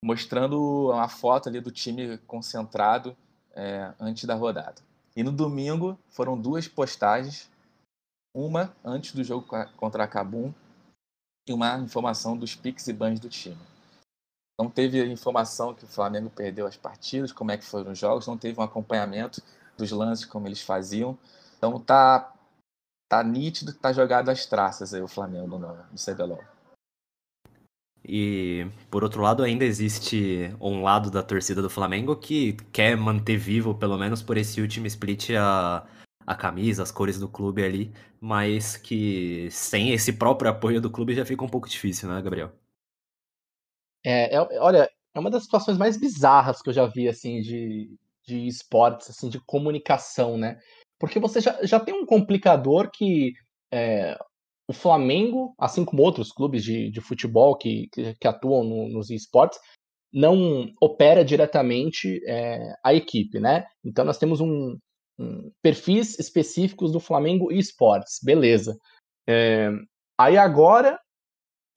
mostrando 0.05 0.91
uma 0.91 1.09
foto 1.09 1.49
ali 1.49 1.61
do 1.61 1.71
time 1.71 2.19
concentrado 2.19 3.17
é, 3.53 3.95
antes 3.99 4.25
da 4.25 4.35
rodada. 4.35 4.83
E 5.17 5.23
no 5.23 5.33
domingo 5.33 5.99
foram 6.11 6.39
duas 6.39 6.69
postagens, 6.69 7.51
uma 8.35 8.77
antes 8.85 9.13
do 9.13 9.25
jogo 9.25 9.47
contra 9.77 10.05
a 10.05 10.09
Cabum 10.09 10.53
e 11.49 11.53
uma 11.53 11.79
informação 11.79 12.37
dos 12.37 12.55
piques 12.55 12.87
e 12.87 12.93
bans 12.93 13.19
do 13.19 13.29
time. 13.29 13.59
Não 14.59 14.69
teve 14.69 15.03
informação 15.11 15.75
que 15.75 15.85
o 15.85 15.89
Flamengo 15.89 16.29
perdeu 16.29 16.67
as 16.67 16.77
partidas, 16.77 17.33
como 17.33 17.51
é 17.51 17.57
que 17.57 17.65
foram 17.65 17.93
os 17.93 17.99
jogos, 17.99 18.27
não 18.27 18.37
teve 18.37 18.61
um 18.61 18.63
acompanhamento 18.63 19.43
dos 19.77 19.91
lances 19.91 20.27
como 20.27 20.47
eles 20.47 20.61
faziam. 20.61 21.19
Então 21.57 21.81
tá, 21.81 22.33
tá 23.11 23.25
nítido 23.25 23.73
que 23.73 23.81
tá 23.81 23.93
jogado 23.93 24.29
as 24.29 24.47
traças 24.47 24.95
aí 24.95 25.03
o 25.03 25.09
Flamengo 25.09 25.59
no, 25.59 25.75
no 25.75 25.99
CBLOL. 25.99 26.41
E, 28.05 28.67
por 28.89 29.03
outro 29.03 29.21
lado, 29.21 29.43
ainda 29.43 29.65
existe 29.65 30.55
um 30.61 30.83
lado 30.83 31.11
da 31.11 31.23
torcida 31.23 31.61
do 31.61 31.69
Flamengo 31.69 32.17
que 32.17 32.55
quer 32.73 32.97
manter 32.97 33.37
vivo, 33.37 33.75
pelo 33.75 33.99
menos 33.99 34.23
por 34.23 34.37
esse 34.37 34.61
último 34.61 34.87
split, 34.87 35.31
a, 35.31 35.87
a 36.25 36.35
camisa, 36.37 36.85
as 36.85 36.93
cores 36.93 37.19
do 37.19 37.29
clube 37.29 37.65
ali, 37.65 37.93
mas 38.21 38.77
que 38.77 39.49
sem 39.51 39.93
esse 39.93 40.13
próprio 40.13 40.51
apoio 40.51 40.81
do 40.81 40.91
clube 40.91 41.15
já 41.15 41.27
fica 41.27 41.45
um 41.45 41.49
pouco 41.49 41.69
difícil, 41.69 42.09
né, 42.09 42.23
Gabriel? 42.23 42.53
É, 44.05 44.37
é 44.37 44.61
olha, 44.61 44.89
é 45.13 45.19
uma 45.19 45.31
das 45.31 45.43
situações 45.43 45.77
mais 45.77 45.97
bizarras 45.97 46.63
que 46.63 46.71
eu 46.71 46.75
já 46.75 46.87
vi, 46.87 47.09
assim, 47.09 47.43
de, 47.43 47.99
de 48.25 48.47
esportes, 48.47 49.11
assim, 49.11 49.29
de 49.29 49.41
comunicação, 49.41 50.39
né? 50.39 50.61
Porque 51.01 51.19
você 51.19 51.41
já, 51.41 51.59
já 51.65 51.81
tem 51.81 51.95
um 51.95 52.05
complicador 52.05 52.91
que 52.93 53.33
é, 53.73 54.17
o 54.69 54.73
Flamengo, 54.73 55.55
assim 55.59 55.85
como 55.85 56.03
outros 56.03 56.31
clubes 56.31 56.63
de, 56.63 56.91
de 56.91 57.01
futebol 57.01 57.57
que, 57.57 57.89
que, 57.91 58.15
que 58.15 58.29
atuam 58.29 58.63
no, 58.63 58.89
nos 58.89 59.11
esportes, 59.11 59.59
não 60.13 60.71
opera 60.81 61.25
diretamente 61.25 62.21
é, 62.27 62.75
a 62.85 62.93
equipe, 62.93 63.41
né? 63.41 63.65
Então 63.85 64.05
nós 64.05 64.19
temos 64.19 64.41
um, 64.41 64.77
um 65.19 65.51
perfis 65.63 66.19
específicos 66.19 66.93
do 66.93 67.01
Flamengo 67.01 67.51
esportes, 67.51 68.19
beleza. 68.23 68.77
É, 69.27 69.71
aí 70.19 70.37
agora 70.37 71.01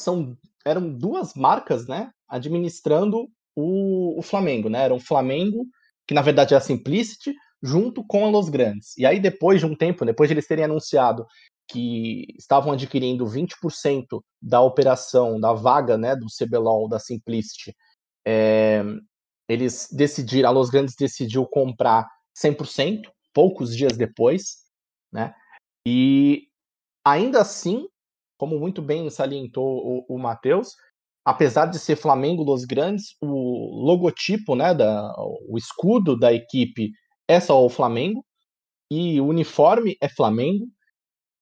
são 0.01 0.37
eram 0.65 0.93
duas 0.93 1.33
marcas, 1.33 1.87
né? 1.87 2.11
Administrando 2.27 3.27
o, 3.55 4.19
o 4.19 4.21
Flamengo, 4.21 4.69
né? 4.69 4.83
Era 4.83 4.93
o 4.93 4.99
Flamengo, 4.99 5.65
que 6.07 6.13
na 6.13 6.21
verdade 6.21 6.53
é 6.53 6.57
a 6.57 6.61
Simplicity, 6.61 7.33
junto 7.63 8.03
com 8.05 8.25
a 8.25 8.29
Los 8.29 8.49
Grandes. 8.49 8.97
E 8.97 9.05
aí, 9.05 9.21
depois 9.21 9.61
de 9.61 9.65
um 9.65 9.73
tempo, 9.73 10.03
depois 10.05 10.27
de 10.27 10.33
eles 10.33 10.45
terem 10.45 10.65
anunciado 10.65 11.25
que 11.65 12.25
estavam 12.37 12.73
adquirindo 12.73 13.25
20% 13.25 14.21
da 14.41 14.59
operação, 14.59 15.39
da 15.39 15.53
vaga 15.53 15.97
né, 15.97 16.13
do 16.13 16.25
CBLOL, 16.27 16.89
da 16.89 16.99
Simplicity, 16.99 17.73
é, 18.27 18.83
eles 19.47 19.87
decidiram, 19.91 20.49
a 20.49 20.51
Los 20.51 20.69
Grandes 20.69 20.93
decidiu 20.95 21.45
comprar 21.45 22.05
100%, 22.37 23.09
poucos 23.33 23.75
dias 23.75 23.95
depois, 23.95 24.57
né? 25.11 25.33
E 25.87 26.47
ainda 27.05 27.41
assim, 27.41 27.87
como 28.37 28.59
muito 28.59 28.81
bem 28.81 29.09
salientou 29.09 30.05
o, 30.07 30.15
o 30.15 30.19
Matheus, 30.19 30.75
apesar 31.25 31.67
de 31.67 31.79
ser 31.79 31.95
Flamengo 31.95 32.43
Los 32.43 32.65
Grandes, 32.65 33.15
o 33.21 33.85
logotipo, 33.85 34.55
né, 34.55 34.73
da, 34.73 35.13
o 35.47 35.57
escudo 35.57 36.17
da 36.17 36.33
equipe 36.33 36.91
é 37.27 37.39
só 37.39 37.63
o 37.63 37.69
Flamengo 37.69 38.25
e 38.91 39.19
o 39.19 39.27
uniforme 39.27 39.97
é 40.01 40.09
Flamengo. 40.09 40.65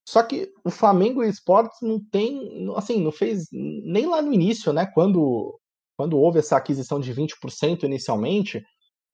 Só 0.08 0.22
que 0.22 0.50
o 0.64 0.70
Flamengo 0.70 1.22
Esportes 1.22 1.78
não 1.80 2.00
tem, 2.10 2.66
assim, 2.76 3.02
não 3.02 3.12
fez 3.12 3.46
nem 3.52 4.06
lá 4.06 4.20
no 4.20 4.32
início, 4.32 4.72
né? 4.72 4.86
Quando, 4.94 5.58
quando 5.96 6.18
houve 6.18 6.40
essa 6.40 6.56
aquisição 6.56 6.98
de 6.98 7.14
20% 7.14 7.84
inicialmente, 7.84 8.62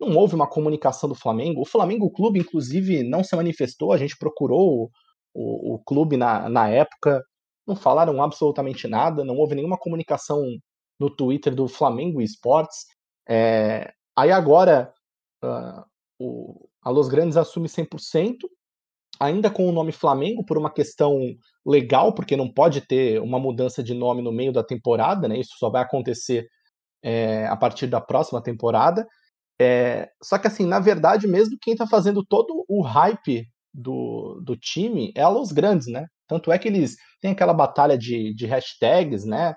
não 0.01 0.17
houve 0.17 0.35
uma 0.35 0.49
comunicação 0.49 1.09
do 1.09 1.15
Flamengo. 1.15 1.61
O 1.61 1.67
Flamengo 1.67 2.11
Clube, 2.11 2.41
inclusive, 2.41 3.03
não 3.03 3.23
se 3.23 3.35
manifestou. 3.37 3.93
A 3.93 3.99
gente 3.99 4.17
procurou 4.17 4.91
o, 5.35 5.75
o, 5.75 5.79
clube 5.81 6.17
na, 6.17 6.49
na 6.49 6.69
época, 6.69 7.23
não 7.67 7.77
falaram 7.77 8.23
absolutamente 8.23 8.89
nada, 8.89 9.25
não 9.25 9.37
houve 9.37 9.55
nenhuma 9.55 9.79
comunicação 9.79 10.43
no 10.99 11.15
Twitter 11.15 11.55
do 11.55 11.69
Flamengo 11.69 12.21
Esportes. 12.21 12.87
É, 13.29 13.93
aí 14.17 14.33
agora, 14.33 14.93
uh, 15.45 15.85
o, 16.19 16.69
a 16.83 16.91
Los 16.91 17.09
Grandes 17.09 17.37
assume 17.37 17.69
100%, 17.69 18.37
ainda 19.21 19.51
com 19.51 19.69
o 19.69 19.73
nome 19.73 19.93
Flamengo, 19.93 20.45
por 20.45 20.59
uma 20.59 20.73
questão 20.73 21.19
legal, 21.67 22.15
porque 22.15 22.37
não 22.37 22.53
pode 22.53 22.81
ter 22.81 23.21
uma 23.21 23.39
mudança 23.39 23.83
de 23.83 23.95
nome 23.95 24.23
no 24.23 24.33
meio 24.33 24.53
da 24.53 24.63
temporada, 24.63 25.29
né? 25.29 25.39
Isso 25.39 25.57
só 25.59 25.71
vai 25.71 25.83
acontecer 25.83 26.47
é, 27.03 27.47
a 27.47 27.57
partir 27.57 27.87
da 27.87 28.01
próxima 28.01 28.43
temporada. 28.43 29.07
É, 29.61 30.09
só 30.23 30.39
que, 30.39 30.47
assim, 30.47 30.67
na 30.67 30.79
verdade, 30.79 31.27
mesmo 31.27 31.59
quem 31.61 31.73
está 31.73 31.87
fazendo 31.87 32.25
todo 32.25 32.65
o 32.69 32.83
hype 32.83 33.45
do, 33.75 34.41
do 34.45 34.57
time 34.57 35.13
é 35.17 35.23
a 35.23 35.29
Los 35.29 35.53
Grandes, 35.53 35.89
né? 35.89 36.07
Tanto 36.29 36.53
é 36.53 36.59
que 36.59 36.69
eles 36.69 36.97
têm 37.21 37.33
aquela 37.33 37.55
batalha 37.55 37.99
de, 37.99 38.35
de 38.35 38.47
hashtags, 38.47 39.25
né? 39.25 39.55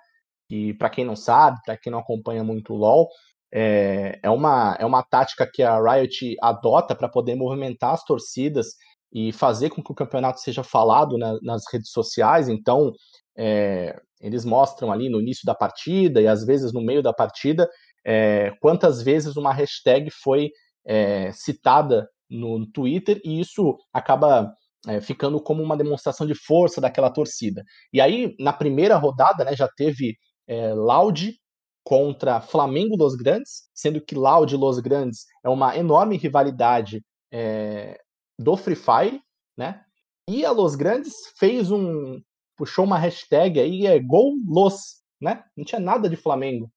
E 0.50 0.74
para 0.74 0.90
quem 0.90 1.06
não 1.06 1.16
sabe, 1.16 1.60
para 1.66 1.78
quem 1.78 1.92
não 1.92 2.00
acompanha 2.00 2.44
muito 2.44 2.74
o 2.74 2.78
LoL, 2.78 3.08
é, 3.54 4.20
é, 4.24 4.30
uma, 4.30 4.78
é 4.80 4.86
uma 4.86 5.04
tática 5.04 5.50
que 5.52 5.62
a 5.62 5.80
Riot 5.80 6.36
adota 6.42 6.96
para 6.96 7.10
poder 7.10 7.36
movimentar 7.36 7.94
as 7.94 8.04
torcidas 8.04 8.68
e 9.14 9.32
fazer 9.34 9.70
com 9.70 9.84
que 9.84 9.92
o 9.92 9.96
campeonato 9.96 10.40
seja 10.40 10.64
falado 10.64 11.18
na, 11.18 11.38
nas 11.42 11.64
redes 11.72 11.92
sociais. 11.92 12.48
Então, 12.48 12.92
é, 13.38 13.96
eles 14.22 14.46
mostram 14.46 14.92
ali 14.92 15.10
no 15.10 15.20
início 15.20 15.46
da 15.46 15.56
partida 15.56 16.22
e 16.22 16.28
às 16.28 16.46
vezes 16.46 16.72
no 16.72 16.82
meio 16.82 17.02
da 17.02 17.14
partida 17.14 17.70
é, 18.06 18.52
quantas 18.62 19.02
vezes 19.02 19.36
uma 19.36 19.54
hashtag 19.54 20.10
foi 20.24 20.50
é, 20.86 21.32
citada 21.32 22.08
no 22.30 22.66
Twitter 22.72 23.20
e 23.24 23.40
isso 23.40 23.78
acaba 23.94 24.54
é, 24.88 25.02
ficando 25.02 25.42
como 25.42 25.62
uma 25.62 25.78
demonstração 25.78 26.26
de 26.26 26.34
força 26.34 26.82
daquela 26.82 27.10
torcida. 27.10 27.64
E 27.94 28.00
aí, 28.02 28.34
na 28.40 28.54
primeira 28.54 28.96
rodada, 28.96 29.44
né, 29.44 29.56
já 29.56 29.68
teve 29.68 30.16
é, 30.48 30.74
Loud 30.74 31.34
contra 31.84 32.42
Flamengo 32.42 32.96
Los 32.96 33.16
Grandes, 33.16 33.70
sendo 33.74 34.02
que 34.02 34.16
Loud 34.16 34.54
e 34.54 34.58
Los 34.58 34.80
Grandes 34.80 35.26
é 35.44 35.50
uma 35.50 35.76
enorme 35.76 36.18
rivalidade 36.18 37.04
é, 37.32 38.00
do 38.38 38.56
Free 38.56 38.76
Fire, 38.76 39.22
né? 39.58 39.84
E 40.28 40.46
a 40.46 40.52
Los 40.52 40.76
Grandes 40.76 41.14
fez 41.38 41.72
um. 41.72 42.22
puxou 42.56 42.86
uma 42.86 42.98
hashtag 42.98 43.60
aí, 43.60 43.88
é 43.88 44.00
Gol 44.00 44.36
Los, 44.48 45.02
né? 45.20 45.44
Não 45.58 45.66
tinha 45.66 45.80
nada 45.80 46.10
de 46.10 46.16
Flamengo. 46.16 46.72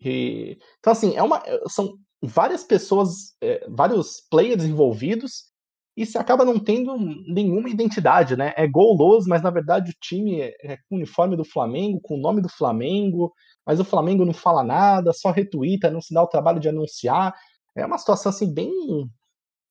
E, 0.00 0.58
então, 0.78 0.92
assim, 0.92 1.16
é 1.16 1.22
uma, 1.22 1.42
são 1.68 1.98
várias 2.22 2.64
pessoas, 2.64 3.34
é, 3.40 3.66
vários 3.68 4.20
players 4.30 4.64
envolvidos, 4.64 5.52
e 5.96 6.04
se 6.04 6.18
acaba 6.18 6.44
não 6.44 6.58
tendo 6.58 6.96
nenhuma 7.26 7.68
identidade, 7.68 8.36
né? 8.36 8.52
É 8.56 8.66
Gol 8.66 8.96
Los, 8.96 9.26
mas 9.26 9.42
na 9.42 9.50
verdade 9.50 9.92
o 9.92 9.94
time 10.00 10.40
é, 10.40 10.54
é 10.62 10.76
com 10.88 10.94
o 10.94 10.96
uniforme 10.96 11.36
do 11.36 11.44
Flamengo, 11.44 12.00
com 12.02 12.16
o 12.16 12.20
nome 12.20 12.40
do 12.40 12.48
Flamengo, 12.48 13.32
mas 13.64 13.78
o 13.78 13.84
Flamengo 13.84 14.24
não 14.24 14.32
fala 14.32 14.64
nada, 14.64 15.12
só 15.12 15.30
retuita, 15.30 15.90
não 15.90 16.00
se 16.00 16.12
dá 16.12 16.22
o 16.22 16.28
trabalho 16.28 16.58
de 16.58 16.68
anunciar. 16.68 17.34
É 17.76 17.86
uma 17.86 17.98
situação 17.98 18.30
assim 18.30 18.52
bem 18.52 18.72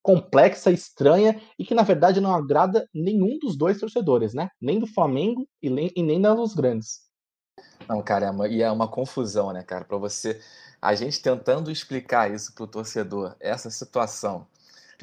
complexa, 0.01 0.71
estranha 0.71 1.41
e 1.57 1.65
que 1.65 1.73
na 1.73 1.83
verdade 1.83 2.19
não 2.19 2.33
agrada 2.33 2.87
nenhum 2.93 3.37
dos 3.39 3.57
dois 3.57 3.79
torcedores, 3.79 4.33
né? 4.33 4.49
Nem 4.61 4.79
do 4.79 4.87
Flamengo 4.87 5.47
e 5.61 5.69
nem, 5.69 5.91
e 5.95 6.03
nem 6.03 6.21
dos 6.21 6.53
grandes. 6.53 7.01
Não, 7.87 8.01
caramba, 8.01 8.47
e 8.47 8.61
é 8.61 8.71
uma 8.71 8.87
confusão, 8.87 9.51
né, 9.51 9.61
cara? 9.61 9.85
Para 9.85 9.97
você, 9.97 10.41
a 10.81 10.95
gente 10.95 11.21
tentando 11.21 11.71
explicar 11.71 12.33
isso 12.33 12.53
pro 12.53 12.67
torcedor, 12.67 13.35
essa 13.39 13.69
situação, 13.69 14.47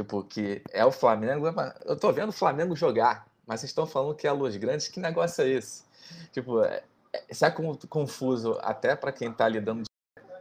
tipo 0.02 0.25
que 0.25 0.62
é 0.73 0.85
o 0.85 0.90
Flamengo, 0.90 1.47
eu 1.85 1.97
tô 1.97 2.12
vendo 2.12 2.30
o 2.30 2.33
Flamengo 2.33 2.75
jogar, 2.75 3.26
mas 3.47 3.61
vocês 3.61 3.71
estão 3.71 3.87
falando 3.87 4.14
que 4.14 4.26
é 4.26 4.30
a 4.30 4.33
Luz 4.33 4.57
Grandes, 4.57 4.88
que 4.88 5.00
negócio 5.00 5.42
é 5.42 5.49
esse? 5.49 5.85
Tipo, 6.33 6.62
é, 6.62 6.83
é, 7.12 7.25
isso 7.28 7.45
é 7.45 7.50
confuso 7.88 8.59
até 8.62 8.97
para 8.97 9.12
quem 9.12 9.33
tá 9.33 9.49
lidando 9.49 9.85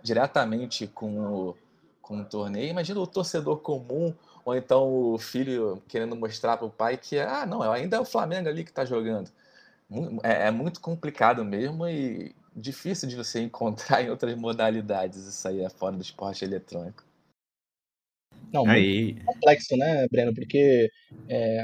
diretamente 0.02 0.88
com 0.88 1.20
o, 1.20 1.58
com 2.02 2.22
o 2.22 2.26
torneio. 2.26 2.70
Imagina 2.70 3.00
o 3.00 3.08
torcedor 3.08 3.58
comum 3.58 4.14
ou 4.46 4.56
então 4.56 5.14
o 5.14 5.18
filho 5.18 5.82
querendo 5.88 6.16
mostrar 6.16 6.58
para 6.58 6.66
o 6.66 6.72
pai 6.72 6.98
que 6.98 7.20
ah, 7.20 7.46
não, 7.46 7.62
ainda 7.62 7.98
é 7.98 8.00
o 8.00 8.06
Flamengo 8.06 8.48
ali 8.48 8.64
que 8.64 8.72
está 8.72 8.86
jogando. 8.86 9.30
É, 10.24 10.48
é, 10.48 10.52
muito 10.52 10.80
complicado 10.80 11.44
mesmo 11.44 11.88
e 11.88 12.36
difícil 12.56 13.08
de 13.10 13.16
você 13.16 13.42
encontrar 13.44 14.04
em 14.04 14.10
outras 14.10 14.36
modalidades. 14.36 15.26
Isso 15.26 15.48
aí 15.48 15.62
é 15.62 15.70
fora 15.70 15.96
do 15.96 16.02
esporte 16.02 16.46
eletrônico. 16.46 17.09
Não, 18.52 18.68
aí... 18.68 19.16
complexo, 19.26 19.76
né, 19.78 20.08
Breno? 20.12 20.34
Porque 20.34 20.90
é, 21.28 21.64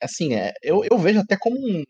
assim, 0.00 0.34
é, 0.34 0.52
eu, 0.62 0.82
eu 0.90 0.98
vejo 0.98 1.20
até 1.20 1.36
como 1.36 1.56
um, 1.56 1.82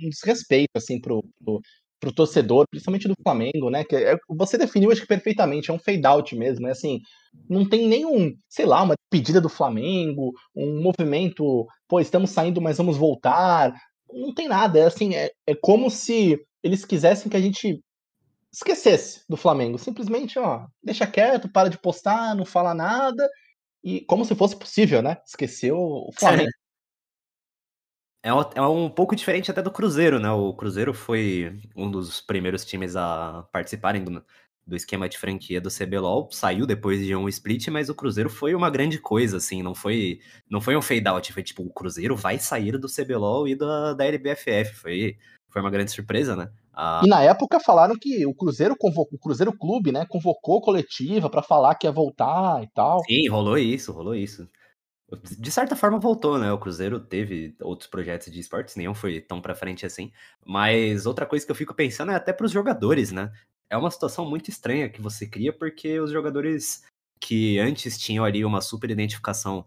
um 0.00 0.08
desrespeito 0.08 0.70
assim 0.76 1.00
pro, 1.00 1.22
pro, 1.44 1.60
pro 2.00 2.12
torcedor, 2.12 2.66
principalmente 2.70 3.08
do 3.08 3.16
Flamengo, 3.22 3.70
né? 3.70 3.84
Que 3.84 3.96
é, 3.96 4.16
você 4.28 4.56
definiu 4.56 4.90
acho 4.90 5.00
que 5.00 5.06
perfeitamente, 5.06 5.70
é 5.70 5.74
um 5.74 5.78
fade 5.78 6.06
out 6.06 6.34
mesmo, 6.36 6.66
é 6.68 6.70
assim, 6.70 7.00
não 7.48 7.68
tem 7.68 7.88
nenhum, 7.88 8.34
sei 8.48 8.66
lá, 8.66 8.82
uma 8.82 8.94
pedida 9.10 9.40
do 9.40 9.48
Flamengo, 9.48 10.32
um 10.54 10.82
movimento, 10.82 11.66
pô, 11.88 12.00
estamos 12.00 12.30
saindo, 12.30 12.60
mas 12.60 12.78
vamos 12.78 12.96
voltar. 12.96 13.74
Não 14.12 14.32
tem 14.32 14.48
nada, 14.48 14.78
é 14.78 14.84
assim, 14.86 15.14
é, 15.14 15.30
é 15.46 15.54
como 15.54 15.90
se 15.90 16.38
eles 16.62 16.84
quisessem 16.84 17.30
que 17.30 17.36
a 17.36 17.40
gente 17.40 17.80
esquecesse 18.52 19.22
do 19.28 19.36
Flamengo, 19.36 19.78
simplesmente, 19.78 20.38
ó, 20.38 20.66
deixa 20.82 21.06
quieto, 21.06 21.48
para 21.48 21.68
de 21.68 21.78
postar, 21.78 22.34
não 22.34 22.46
fala 22.46 22.72
nada, 22.72 23.28
e 23.86 24.00
como 24.00 24.24
se 24.24 24.34
fosse 24.34 24.58
possível, 24.58 25.00
né? 25.00 25.16
Esquecer 25.24 25.70
o 25.70 26.10
Flamengo. 26.18 26.50
É, 28.20 28.30
é 28.56 28.62
um 28.62 28.90
pouco 28.90 29.14
diferente 29.14 29.48
até 29.48 29.62
do 29.62 29.70
Cruzeiro, 29.70 30.18
né? 30.18 30.28
O 30.28 30.52
Cruzeiro 30.54 30.92
foi 30.92 31.56
um 31.76 31.88
dos 31.88 32.20
primeiros 32.20 32.64
times 32.64 32.96
a 32.96 33.46
participarem 33.52 34.02
do, 34.02 34.24
do 34.66 34.74
esquema 34.74 35.08
de 35.08 35.16
franquia 35.16 35.60
do 35.60 35.70
CBLOL, 35.70 36.28
saiu 36.32 36.66
depois 36.66 37.06
de 37.06 37.14
um 37.14 37.28
split, 37.28 37.68
mas 37.68 37.88
o 37.88 37.94
Cruzeiro 37.94 38.28
foi 38.28 38.56
uma 38.56 38.68
grande 38.68 38.98
coisa, 38.98 39.36
assim, 39.36 39.62
não 39.62 39.72
foi 39.72 40.18
não 40.50 40.60
foi 40.60 40.76
um 40.76 40.82
fade 40.82 41.06
out, 41.06 41.32
foi 41.32 41.44
tipo, 41.44 41.62
o 41.62 41.72
Cruzeiro 41.72 42.16
vai 42.16 42.40
sair 42.40 42.76
do 42.76 42.88
CBLOL 42.88 43.46
e 43.46 43.54
da, 43.54 43.94
da 43.94 44.04
LBFF, 44.04 44.74
foi, 44.74 45.16
foi 45.48 45.62
uma 45.62 45.70
grande 45.70 45.92
surpresa, 45.92 46.34
né? 46.34 46.50
Ah... 46.76 47.00
E 47.04 47.08
na 47.08 47.22
época 47.22 47.58
falaram 47.58 47.96
que 47.98 48.26
o 48.26 48.34
Cruzeiro 48.34 48.76
convocou, 48.78 49.16
o 49.16 49.20
Cruzeiro 49.20 49.56
Clube, 49.56 49.92
né, 49.92 50.04
convocou 50.08 50.60
coletiva 50.60 51.30
para 51.30 51.42
falar 51.42 51.74
que 51.74 51.86
ia 51.86 51.92
voltar 51.92 52.62
e 52.62 52.68
tal. 52.74 53.00
Sim, 53.04 53.28
rolou 53.28 53.56
isso, 53.56 53.92
rolou 53.92 54.14
isso 54.14 54.46
de 55.38 55.50
certa 55.52 55.76
forma 55.76 56.00
voltou, 56.00 56.38
né? 56.38 56.52
O 56.52 56.58
Cruzeiro 56.58 56.98
teve 56.98 57.54
outros 57.60 57.88
projetos 57.88 58.32
de 58.32 58.40
esportes, 58.40 58.74
nenhum 58.74 58.94
foi 58.94 59.20
tão 59.20 59.40
para 59.40 59.54
frente 59.54 59.86
assim. 59.86 60.10
Mas 60.44 61.06
outra 61.06 61.24
coisa 61.24 61.46
que 61.46 61.52
eu 61.52 61.56
fico 61.56 61.74
pensando 61.74 62.10
é 62.10 62.16
até 62.16 62.32
para 62.32 62.46
os 62.46 62.52
jogadores, 62.52 63.12
né? 63.12 63.32
É 63.70 63.76
uma 63.76 63.90
situação 63.90 64.28
muito 64.28 64.50
estranha 64.50 64.88
que 64.88 65.00
você 65.00 65.26
cria 65.26 65.52
porque 65.52 66.00
os 66.00 66.10
jogadores 66.10 66.84
que 67.20 67.58
antes 67.58 67.96
tinham 67.98 68.24
ali 68.24 68.44
uma 68.44 68.60
super 68.60 68.90
identificação. 68.90 69.64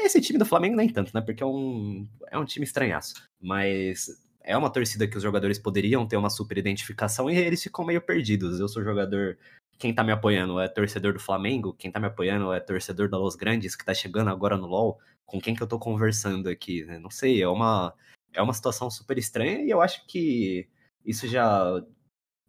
Esse 0.00 0.20
time 0.20 0.38
do 0.38 0.44
Flamengo 0.44 0.76
nem 0.76 0.88
tanto, 0.88 1.12
né? 1.14 1.20
Porque 1.20 1.42
é 1.42 1.46
um, 1.46 2.08
é 2.28 2.36
um 2.36 2.44
time 2.44 2.64
estranhaço. 2.64 3.14
Mas 3.40 4.08
é 4.46 4.56
uma 4.56 4.70
torcida 4.70 5.08
que 5.08 5.16
os 5.16 5.22
jogadores 5.22 5.58
poderiam 5.58 6.06
ter 6.06 6.16
uma 6.16 6.30
super 6.30 6.56
identificação 6.56 7.28
e 7.28 7.36
eles 7.36 7.62
ficam 7.62 7.84
meio 7.84 8.00
perdidos. 8.00 8.60
Eu 8.60 8.68
sou 8.68 8.82
jogador 8.82 9.36
quem 9.78 9.94
tá 9.94 10.02
me 10.02 10.12
apoiando 10.12 10.58
é 10.58 10.68
torcedor 10.68 11.12
do 11.12 11.20
Flamengo, 11.20 11.74
quem 11.74 11.90
tá 11.90 12.00
me 12.00 12.06
apoiando 12.06 12.52
é 12.52 12.60
torcedor 12.60 13.08
da 13.08 13.18
Los 13.18 13.36
Grandes, 13.36 13.76
que 13.76 13.84
tá 13.84 13.92
chegando 13.92 14.30
agora 14.30 14.56
no 14.56 14.66
LoL, 14.66 14.98
com 15.26 15.40
quem 15.40 15.54
que 15.54 15.62
eu 15.62 15.66
tô 15.66 15.78
conversando 15.78 16.48
aqui, 16.48 16.84
né? 16.84 16.98
Não 16.98 17.10
sei, 17.10 17.42
é 17.42 17.48
uma, 17.48 17.92
é 18.32 18.40
uma 18.40 18.54
situação 18.54 18.90
super 18.90 19.18
estranha 19.18 19.60
e 19.62 19.70
eu 19.70 19.82
acho 19.82 20.06
que 20.06 20.68
isso 21.04 21.28
já, 21.28 21.82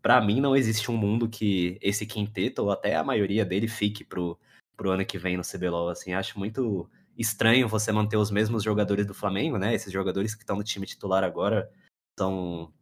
para 0.01 0.21
mim, 0.21 0.39
não 0.39 0.55
existe 0.55 0.89
um 0.91 0.97
mundo 0.97 1.27
que 1.27 1.77
esse 1.81 2.05
quinteto, 2.05 2.63
ou 2.63 2.71
até 2.71 2.95
a 2.95 3.03
maioria 3.03 3.43
dele, 3.45 3.67
fique 3.67 4.03
pro, 4.05 4.39
pro 4.75 4.91
ano 4.91 5.05
que 5.05 5.17
vem 5.17 5.37
no 5.37 5.43
CBLOL, 5.43 5.89
assim, 5.89 6.13
acho 6.13 6.39
muito 6.39 6.89
estranho 7.17 7.67
você 7.67 7.91
manter 7.91 8.17
os 8.17 8.31
mesmos 8.31 8.63
jogadores 8.63 9.05
do 9.05 9.13
Flamengo, 9.13 9.57
né? 9.57 9.73
Esses 9.73 9.91
jogadores 9.91 10.35
que 10.35 10.43
estão 10.43 10.55
no 10.55 10.63
time 10.63 10.85
titular 10.85 11.23
agora 11.23 11.69
são 12.17 12.73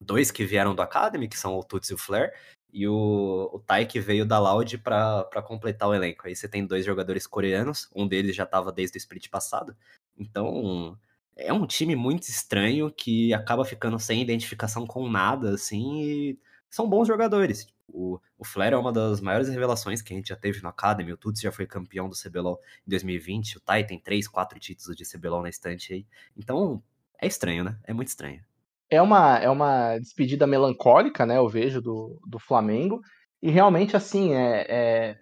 dois 0.00 0.30
que 0.30 0.44
vieram 0.44 0.74
do 0.74 0.82
Academy, 0.82 1.28
que 1.28 1.38
são 1.38 1.54
o 1.56 1.62
Tuts 1.64 1.90
e 1.90 1.94
o 1.94 1.98
Flair, 1.98 2.32
e 2.72 2.86
o, 2.88 3.50
o 3.52 3.58
Tai 3.60 3.86
que 3.86 4.00
veio 4.00 4.24
da 4.24 4.38
Loud 4.38 4.78
para 4.78 5.42
completar 5.44 5.88
o 5.88 5.94
elenco. 5.94 6.26
Aí 6.26 6.34
você 6.34 6.48
tem 6.48 6.66
dois 6.66 6.84
jogadores 6.84 7.26
coreanos, 7.26 7.88
um 7.94 8.06
deles 8.06 8.34
já 8.34 8.44
estava 8.44 8.72
desde 8.72 8.96
o 8.96 8.98
split 8.98 9.28
passado. 9.28 9.76
Então, 10.18 10.98
é 11.36 11.52
um 11.52 11.66
time 11.66 11.96
muito 11.96 12.24
estranho 12.28 12.90
que 12.90 13.32
acaba 13.34 13.64
ficando 13.64 13.98
sem 13.98 14.22
identificação 14.22 14.86
com 14.86 15.08
nada, 15.08 15.54
assim, 15.54 16.02
e 16.02 16.38
são 16.70 16.88
bons 16.88 17.08
jogadores. 17.08 17.66
O, 17.88 18.20
o 18.38 18.44
Flair 18.44 18.72
é 18.72 18.76
uma 18.76 18.92
das 18.92 19.20
maiores 19.20 19.48
revelações 19.48 20.00
que 20.00 20.12
a 20.12 20.16
gente 20.16 20.28
já 20.28 20.36
teve 20.36 20.62
no 20.62 20.68
Academy. 20.68 21.12
O 21.12 21.16
Tuts 21.16 21.40
já 21.40 21.50
foi 21.50 21.66
campeão 21.66 22.08
do 22.08 22.14
CBLOL 22.14 22.60
em 22.86 22.90
2020. 22.90 23.58
O 23.58 23.60
Tai 23.60 23.84
tem 23.84 23.98
três, 23.98 24.28
quatro 24.28 24.58
títulos 24.60 24.96
de 24.96 25.04
CBLOL 25.04 25.42
na 25.42 25.48
estante 25.48 25.92
aí. 25.92 26.06
Então, 26.36 26.82
é 27.20 27.26
estranho, 27.26 27.64
né? 27.64 27.78
É 27.84 27.92
muito 27.92 28.08
estranho 28.08 28.44
é 28.90 29.00
uma, 29.00 29.38
é 29.38 29.48
uma 29.48 29.98
despedida 29.98 30.46
melancólica, 30.46 31.24
né? 31.24 31.38
Eu 31.38 31.48
vejo 31.48 31.80
do, 31.80 32.20
do 32.26 32.38
Flamengo. 32.38 33.00
E 33.42 33.50
realmente, 33.50 33.96
assim, 33.96 34.34
é, 34.34 34.66
é 34.68 35.16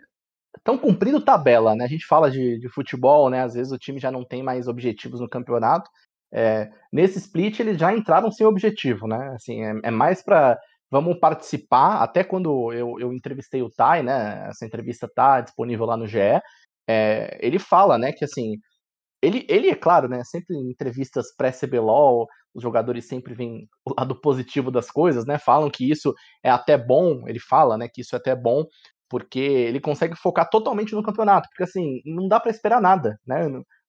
tão 0.65 0.79
cumprindo 0.79 1.25
tabela, 1.25 1.75
né? 1.77 1.85
A 1.85 1.89
gente 1.89 2.07
fala 2.07 2.31
de, 2.31 2.59
de 2.59 2.69
futebol, 2.71 3.31
né? 3.31 3.43
Às 3.43 3.55
vezes 3.55 3.73
o 3.73 3.79
time 3.79 4.01
já 4.01 4.11
não 4.11 4.25
tem 4.25 4.43
mais 4.43 4.69
objetivos 4.69 5.21
no 5.21 5.29
campeonato. 5.29 5.89
É, 6.33 6.71
nesse 6.93 7.19
split 7.19 7.61
eles 7.61 7.79
já 7.79 7.93
entraram 7.93 8.31
sem 8.31 8.47
objetivo, 8.47 9.07
né? 9.07 9.33
Assim, 9.35 9.65
é, 9.65 9.73
é 9.85 9.91
mais 9.91 10.23
para 10.23 10.59
vamos 10.91 11.19
participar. 11.19 12.03
Até 12.03 12.25
quando 12.25 12.73
eu, 12.73 12.99
eu 12.99 13.13
entrevistei 13.13 13.63
o 13.63 13.71
Tai, 13.71 14.03
né? 14.03 14.49
Essa 14.49 14.67
entrevista 14.67 15.09
tá 15.15 15.41
disponível 15.41 15.87
lá 15.87 15.97
no 15.97 16.07
GE. 16.07 16.19
É, 16.89 17.39
ele 17.41 17.59
fala, 17.59 17.99
né? 17.99 18.13
Que 18.13 18.25
assim 18.25 18.57
ele, 19.23 19.47
ele, 19.49 19.69
é 19.69 19.75
claro, 19.75 20.09
né? 20.09 20.23
Sempre 20.25 20.57
em 20.57 20.71
entrevistas 20.71 21.35
pré-CBLOL, 21.37 22.27
os 22.55 22.63
jogadores 22.63 23.07
sempre 23.07 23.35
veem 23.35 23.69
o 23.85 23.95
lado 23.99 24.21
positivo 24.21 24.71
das 24.71 24.91
coisas, 24.91 25.25
né? 25.27 25.39
Falam 25.39 25.71
que 25.71 25.91
isso 25.91 26.15
é 26.43 26.51
até 26.51 26.77
bom, 26.77 27.27
ele 27.27 27.41
fala, 27.41 27.77
né? 27.77 27.89
Que 27.93 28.01
isso 28.01 28.15
é 28.15 28.19
até 28.19 28.35
bom, 28.35 28.65
porque 29.09 29.39
ele 29.39 29.81
consegue 29.81 30.17
focar 30.17 30.49
totalmente 30.51 30.95
no 30.95 31.03
campeonato, 31.03 31.49
porque 31.51 31.65
assim, 31.65 32.01
não 32.05 32.29
dá 32.29 32.39
para 32.39 32.51
esperar 32.51 32.81
nada, 32.81 33.19
né? 33.27 33.49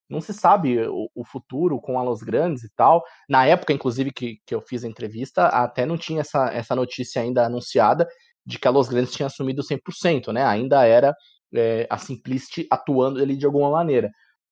não 0.10 0.20
se 0.20 0.34
sabe 0.34 0.82
o, 0.88 1.08
o, 1.13 1.24
futuro 1.24 1.80
com 1.80 2.00
a 2.00 2.04
Los 2.04 2.22
Grandes 2.24 2.63
e 2.63 2.70
tal. 2.76 3.04
Na 3.30 3.46
época, 3.46 3.72
inclusive, 3.72 4.12
que, 4.12 4.38
que 4.46 4.56
eu 4.56 4.62
fiz 4.62 4.84
a 4.84 4.88
entrevista, 4.88 5.46
até 5.48 5.86
não 5.86 5.98
tinha 5.98 6.22
essa, 6.22 6.52
essa 6.52 6.76
notícia 6.76 7.22
ainda 7.22 7.46
anunciada 7.46 8.08
de 8.44 8.58
que 8.58 8.68
a 8.68 8.72
Los 8.72 8.89
Grandes 8.89 9.13
tinha 9.13 9.28
assumido 9.28 9.62
100%, 9.62 10.34
né? 10.34 10.44
Ainda 10.44 10.84
era 10.84 11.13
é, 11.54 11.86
a 11.89 11.98
Simplicity 11.98 12.68
atuando 12.72 13.22
ali 13.22 13.38
de 13.38 13.46
alguma 13.46 13.70
maneira. 13.70 14.10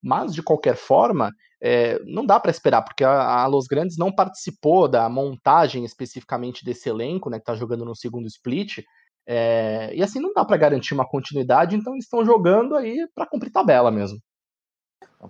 Mas, 0.08 0.34
de 0.34 0.42
qualquer 0.42 0.78
forma, 0.78 1.34
é, 1.62 2.00
não 2.06 2.26
dá 2.26 2.40
para 2.40 2.50
esperar, 2.50 2.82
porque 2.82 3.04
a, 3.04 3.42
a, 3.42 3.46
Los 3.46 3.68
Grandes 3.68 3.98
não 3.98 4.10
participou 4.10 4.88
da 4.88 5.10
montagem 5.10 5.84
especificamente 5.84 6.64
desse 6.64 6.88
elenco, 6.88 7.30
né, 7.30 7.40
que 7.40 7.42
está 7.42 7.56
jogando 7.56 7.84
no 7.84 7.94
segundo 7.94 8.26
split, 8.26 8.86
é, 9.28 9.94
e 9.94 10.02
assim 10.02 10.22
não 10.22 10.32
dá 10.34 10.46
para 10.46 10.56
garantir 10.56 10.94
uma 10.94 11.06
continuidade, 11.06 11.76
então 11.76 11.92
eles 11.92 12.06
estão 12.06 12.24
jogando 12.24 12.74
aí 12.78 13.06
para 13.14 13.26
cumprir 13.26 13.52
tabela 13.52 13.92
mesmo. 13.92 14.18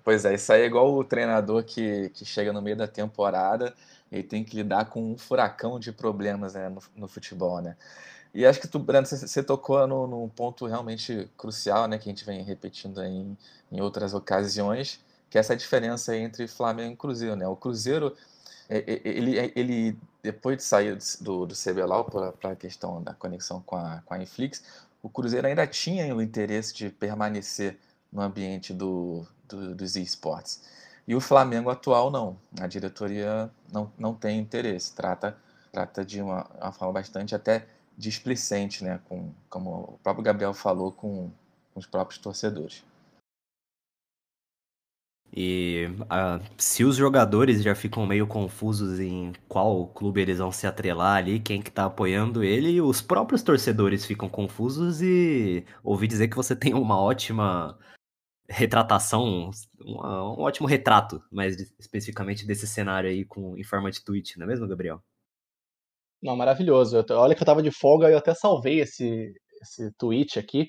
Pois 0.03 0.25
é, 0.25 0.35
isso 0.35 0.53
aí 0.53 0.61
é 0.61 0.65
igual 0.65 0.93
o 0.93 1.03
treinador 1.03 1.63
que, 1.63 2.09
que 2.09 2.23
chega 2.23 2.53
no 2.53 2.61
meio 2.61 2.77
da 2.77 2.87
temporada 2.87 3.73
e 4.11 4.21
tem 4.21 4.43
que 4.43 4.57
lidar 4.57 4.85
com 4.85 5.13
um 5.13 5.17
furacão 5.17 5.79
de 5.79 5.91
problemas 5.91 6.53
né, 6.53 6.69
no, 6.69 6.81
no 6.95 7.07
futebol, 7.07 7.63
né? 7.63 7.75
E 8.33 8.45
acho 8.45 8.59
que 8.59 8.67
tu, 8.67 8.77
Brando, 8.79 9.07
você, 9.07 9.41
tocou 9.43 9.85
no, 9.87 10.07
num 10.07 10.29
ponto 10.29 10.65
realmente 10.65 11.29
crucial, 11.37 11.87
né, 11.87 11.97
que 11.97 12.09
a 12.09 12.11
gente 12.11 12.25
vem 12.25 12.43
repetindo 12.43 13.03
em, 13.03 13.37
em 13.71 13.81
outras 13.81 14.13
ocasiões, 14.13 14.99
que 15.29 15.37
é 15.37 15.41
essa 15.41 15.55
diferença 15.55 16.15
entre 16.15 16.47
Flamengo 16.47 16.93
e 16.93 16.97
Cruzeiro, 16.97 17.35
né? 17.35 17.47
O 17.47 17.55
Cruzeiro, 17.55 18.15
ele, 18.69 19.51
ele 19.55 19.97
depois 20.21 20.57
de 20.57 20.63
sair 20.63 20.97
do, 21.21 21.45
do 21.45 21.55
CBLOL 21.55 22.05
para 22.05 22.51
a 22.51 22.55
questão 22.55 23.01
da 23.01 23.13
conexão 23.13 23.61
com 23.65 23.75
a, 23.75 24.01
com 24.05 24.13
a 24.13 24.21
Inflix, 24.21 24.63
o 25.01 25.09
Cruzeiro 25.09 25.47
ainda 25.47 25.65
tinha 25.65 26.13
o 26.15 26.21
interesse 26.21 26.73
de 26.73 26.89
permanecer 26.89 27.77
no 28.11 28.21
ambiente 28.21 28.73
do, 28.73 29.25
do, 29.47 29.75
dos 29.75 29.95
esportes. 29.95 30.61
E 31.07 31.15
o 31.15 31.21
Flamengo 31.21 31.69
atual 31.69 32.11
não. 32.11 32.37
A 32.59 32.67
diretoria 32.67 33.49
não, 33.71 33.91
não 33.97 34.13
tem 34.13 34.39
interesse. 34.39 34.93
Trata, 34.93 35.37
trata 35.71 36.03
de 36.03 36.21
uma, 36.21 36.45
uma 36.61 36.71
forma 36.73 36.93
bastante 36.93 37.33
até 37.33 37.65
displicente, 37.97 38.83
né? 38.83 38.99
Com, 39.05 39.33
como 39.49 39.95
o 39.95 39.99
próprio 40.03 40.23
Gabriel 40.23 40.53
falou, 40.53 40.91
com, 40.91 41.31
com 41.73 41.79
os 41.79 41.85
próprios 41.87 42.19
torcedores. 42.19 42.83
E 45.35 45.87
uh, 46.03 46.43
se 46.57 46.83
os 46.83 46.95
jogadores 46.95 47.61
já 47.61 47.75
ficam 47.75 48.05
meio 48.05 48.25
confusos 48.25 48.99
em 48.99 49.33
qual 49.47 49.87
clube 49.87 50.21
eles 50.21 50.37
vão 50.39 50.51
se 50.51 50.65
atrelar 50.65 51.17
ali, 51.17 51.39
quem 51.39 51.61
que 51.61 51.69
tá 51.69 51.85
apoiando 51.85 52.43
ele, 52.43 52.79
os 52.81 53.01
próprios 53.01 53.43
torcedores 53.43 54.05
ficam 54.05 54.29
confusos 54.29 55.01
e 55.01 55.65
ouvi 55.83 56.07
dizer 56.07 56.29
que 56.29 56.35
você 56.35 56.55
tem 56.55 56.73
uma 56.73 56.99
ótima 56.99 57.77
retratação, 58.49 59.51
um, 59.81 59.95
ótimo 60.41 60.67
retrato, 60.67 61.21
mais 61.31 61.57
especificamente 61.77 62.45
desse 62.45 62.65
cenário 62.65 63.09
aí 63.09 63.25
com, 63.25 63.57
em 63.57 63.63
forma 63.63 63.91
de 63.91 64.03
tweet, 64.03 64.39
não 64.39 64.45
é 64.45 64.47
mesmo, 64.47 64.67
Gabriel? 64.67 65.03
Não, 66.21 66.35
maravilhoso. 66.35 66.97
Eu, 66.97 67.17
olha 67.17 67.35
que 67.35 67.41
eu 67.41 67.45
tava 67.45 67.61
de 67.61 67.71
folga 67.71 68.09
e 68.09 68.13
eu 68.13 68.17
até 68.17 68.33
salvei 68.33 68.81
esse, 68.81 69.31
esse 69.61 69.91
tweet 69.97 70.39
aqui, 70.39 70.67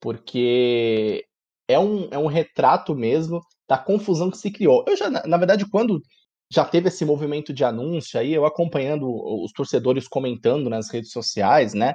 porque 0.00 1.24
é 1.68 1.78
um, 1.78 2.08
é 2.10 2.18
um 2.18 2.26
retrato 2.26 2.94
mesmo 2.94 3.40
da 3.68 3.78
confusão 3.78 4.30
que 4.30 4.38
se 4.38 4.50
criou. 4.50 4.84
Eu 4.86 4.96
já, 4.96 5.10
na 5.10 5.36
verdade, 5.36 5.68
quando 5.68 6.00
já 6.50 6.64
teve 6.64 6.88
esse 6.88 7.04
movimento 7.04 7.52
de 7.52 7.64
anúncio 7.64 8.18
aí, 8.18 8.32
eu 8.32 8.46
acompanhando 8.46 9.06
os 9.44 9.52
torcedores 9.52 10.08
comentando 10.08 10.70
nas 10.70 10.90
redes 10.90 11.10
sociais, 11.10 11.74
né? 11.74 11.94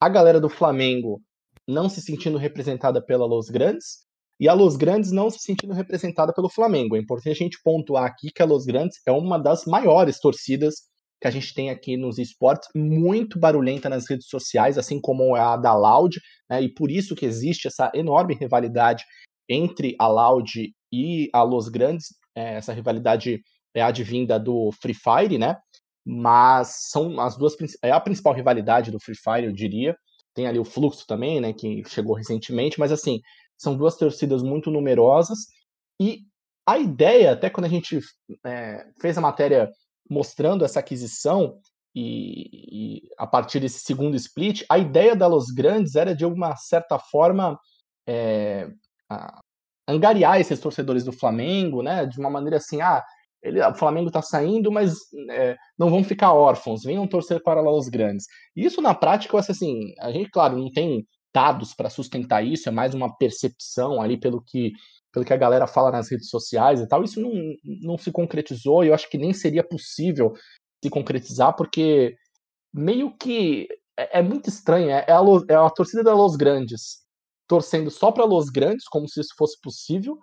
A 0.00 0.08
galera 0.08 0.40
do 0.40 0.48
Flamengo 0.48 1.20
não 1.68 1.88
se 1.88 2.00
sentindo 2.00 2.38
representada 2.38 3.04
pela 3.04 3.26
Los 3.26 3.50
Grandes 3.50 4.04
e 4.40 4.48
a 4.48 4.54
Los 4.54 4.76
Grandes 4.76 5.12
não 5.12 5.28
se 5.28 5.40
sentindo 5.40 5.74
representada 5.74 6.32
pelo 6.32 6.48
Flamengo. 6.48 6.96
É 6.96 6.98
importante 6.98 7.32
a 7.32 7.34
gente 7.34 7.58
pontuar 7.62 8.04
aqui 8.04 8.30
que 8.34 8.40
a 8.40 8.46
Los 8.46 8.64
Grandes 8.64 8.98
é 9.06 9.12
uma 9.12 9.38
das 9.38 9.66
maiores 9.66 10.18
torcidas 10.18 10.89
que 11.20 11.28
a 11.28 11.30
gente 11.30 11.52
tem 11.52 11.70
aqui 11.70 11.96
nos 11.96 12.18
esportes, 12.18 12.68
muito 12.74 13.38
barulhenta 13.38 13.88
nas 13.88 14.08
redes 14.08 14.26
sociais, 14.26 14.78
assim 14.78 15.00
como 15.00 15.34
a 15.34 15.56
da 15.56 15.74
Loud, 15.74 16.18
né, 16.48 16.62
e 16.62 16.72
por 16.72 16.90
isso 16.90 17.14
que 17.14 17.26
existe 17.26 17.68
essa 17.68 17.90
enorme 17.94 18.34
rivalidade 18.34 19.04
entre 19.48 19.94
a 19.98 20.08
Loud 20.08 20.72
e 20.92 21.28
a 21.32 21.42
Los 21.42 21.68
Grandes, 21.68 22.06
é, 22.34 22.54
essa 22.54 22.72
rivalidade 22.72 23.40
é 23.74 23.82
advinda 23.82 24.38
do 24.38 24.70
Free 24.80 24.94
Fire, 24.94 25.38
né? 25.38 25.56
Mas 26.04 26.88
são 26.90 27.20
as 27.20 27.36
duas 27.36 27.54
é 27.82 27.90
a 27.90 28.00
principal 28.00 28.32
rivalidade 28.32 28.90
do 28.90 28.98
Free 29.00 29.16
Fire, 29.16 29.46
eu 29.46 29.52
diria. 29.52 29.94
Tem 30.34 30.46
ali 30.46 30.58
o 30.58 30.64
Fluxo 30.64 31.06
também, 31.06 31.40
né, 31.40 31.52
que 31.52 31.82
chegou 31.88 32.14
recentemente, 32.16 32.78
mas 32.80 32.90
assim, 32.90 33.20
são 33.58 33.76
duas 33.76 33.96
torcidas 33.96 34.42
muito 34.42 34.70
numerosas 34.70 35.38
e 36.00 36.20
a 36.66 36.78
ideia, 36.78 37.32
até 37.32 37.50
quando 37.50 37.66
a 37.66 37.68
gente 37.68 37.98
é, 38.46 38.86
fez 39.00 39.18
a 39.18 39.20
matéria 39.20 39.68
mostrando 40.10 40.64
essa 40.64 40.80
aquisição 40.80 41.58
e, 41.94 43.02
e, 43.04 43.08
a 43.16 43.26
partir 43.26 43.60
desse 43.60 43.80
segundo 43.80 44.16
split, 44.16 44.64
a 44.68 44.78
ideia 44.78 45.14
da 45.14 45.26
Los 45.26 45.50
Grandes 45.50 45.94
era 45.94 46.14
de 46.14 46.24
uma 46.24 46.56
certa 46.56 46.98
forma 46.98 47.58
é, 48.06 48.68
angariar 49.88 50.40
esses 50.40 50.60
torcedores 50.60 51.04
do 51.04 51.12
Flamengo, 51.12 51.82
né? 51.82 52.06
De 52.06 52.18
uma 52.18 52.30
maneira 52.30 52.58
assim, 52.58 52.80
ah, 52.80 53.02
ele, 53.42 53.62
o 53.62 53.74
Flamengo 53.74 54.08
está 54.08 54.22
saindo, 54.22 54.70
mas 54.70 54.94
é, 55.30 55.56
não 55.78 55.90
vão 55.90 56.04
ficar 56.04 56.32
órfãos, 56.32 56.82
venham 56.82 57.06
torcer 57.06 57.42
para 57.42 57.60
Los 57.60 57.88
Grandes. 57.88 58.26
E 58.54 58.64
isso 58.64 58.82
na 58.82 58.94
prática, 58.94 59.38
assim, 59.38 59.92
a 60.00 60.12
gente, 60.12 60.30
claro, 60.30 60.56
não 60.56 60.70
tem 60.70 61.06
dados 61.32 61.74
para 61.74 61.90
sustentar 61.90 62.44
isso, 62.44 62.68
é 62.68 62.72
mais 62.72 62.94
uma 62.94 63.16
percepção 63.16 64.02
ali 64.02 64.18
pelo 64.18 64.42
que 64.42 64.72
pelo 65.12 65.24
que 65.24 65.32
a 65.32 65.36
galera 65.36 65.66
fala 65.66 65.90
nas 65.90 66.10
redes 66.10 66.28
sociais 66.28 66.80
e 66.80 66.86
tal, 66.86 67.02
isso 67.02 67.20
não, 67.20 67.32
não 67.64 67.98
se 67.98 68.12
concretizou 68.12 68.84
e 68.84 68.88
eu 68.88 68.94
acho 68.94 69.08
que 69.10 69.18
nem 69.18 69.32
seria 69.32 69.64
possível 69.64 70.32
se 70.82 70.90
concretizar, 70.90 71.54
porque 71.56 72.16
meio 72.72 73.16
que 73.16 73.68
é, 73.98 74.20
é 74.20 74.22
muito 74.22 74.48
estranho, 74.48 74.90
é, 74.90 75.04
é, 75.08 75.12
a, 75.12 75.20
é 75.48 75.54
a 75.54 75.70
torcida 75.70 76.02
da 76.02 76.14
Los 76.14 76.36
Grandes 76.36 77.00
torcendo 77.50 77.90
só 77.90 78.12
para 78.12 78.24
Los 78.24 78.48
Grandes, 78.48 78.86
como 78.86 79.08
se 79.08 79.20
isso 79.20 79.34
fosse 79.36 79.60
possível, 79.60 80.16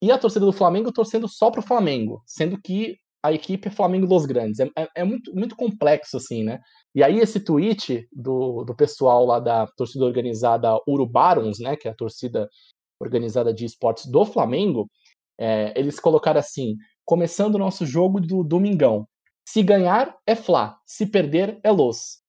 e 0.00 0.12
a 0.12 0.18
torcida 0.18 0.46
do 0.46 0.52
Flamengo 0.52 0.92
torcendo 0.92 1.26
só 1.26 1.50
para 1.50 1.58
o 1.58 1.66
Flamengo, 1.66 2.22
sendo 2.24 2.56
que 2.62 2.96
a 3.20 3.32
equipe 3.32 3.66
é 3.66 3.70
Flamengo 3.70 4.06
Los 4.06 4.26
Grandes. 4.26 4.60
É, 4.60 4.70
é, 4.76 4.88
é, 4.94 5.04
muito, 5.04 5.34
muito 5.34 5.56
complexo, 5.56 6.16
assim, 6.16 6.44
né? 6.44 6.60
E 6.94 7.02
aí 7.02 7.18
esse 7.18 7.40
tweet 7.40 8.06
do, 8.12 8.62
do 8.62 8.76
pessoal 8.76 9.26
lá 9.26 9.40
da 9.40 9.66
torcida 9.76 10.04
organizada 10.04 10.78
Urubarons, 10.86 11.58
né? 11.58 11.74
Que 11.74 11.88
é 11.88 11.90
a 11.90 11.96
torcida 11.96 12.48
organizada 13.00 13.52
de 13.52 13.64
esportes 13.64 14.06
do 14.06 14.24
Flamengo, 14.24 14.90
é, 15.38 15.72
eles 15.78 16.00
colocaram 16.00 16.40
assim, 16.40 16.76
começando 17.04 17.54
o 17.54 17.58
nosso 17.58 17.86
jogo 17.86 18.20
do 18.20 18.42
Domingão. 18.42 19.08
Se 19.46 19.62
ganhar, 19.62 20.16
é 20.26 20.34
Fla. 20.34 20.78
Se 20.84 21.06
perder, 21.06 21.58
é 21.62 21.70
Los. 21.70 22.20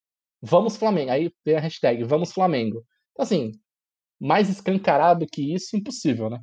Vamos 0.41 0.77
Flamengo. 0.77 1.11
Aí 1.11 1.31
tem 1.43 1.55
a 1.55 1.59
hashtag 1.59 2.03
Vamos 2.03 2.31
Flamengo. 2.31 2.85
Então, 3.11 3.23
assim, 3.23 3.51
mais 4.19 4.49
escancarado 4.49 5.25
que 5.27 5.53
isso, 5.53 5.75
impossível, 5.75 6.29
né? 6.29 6.41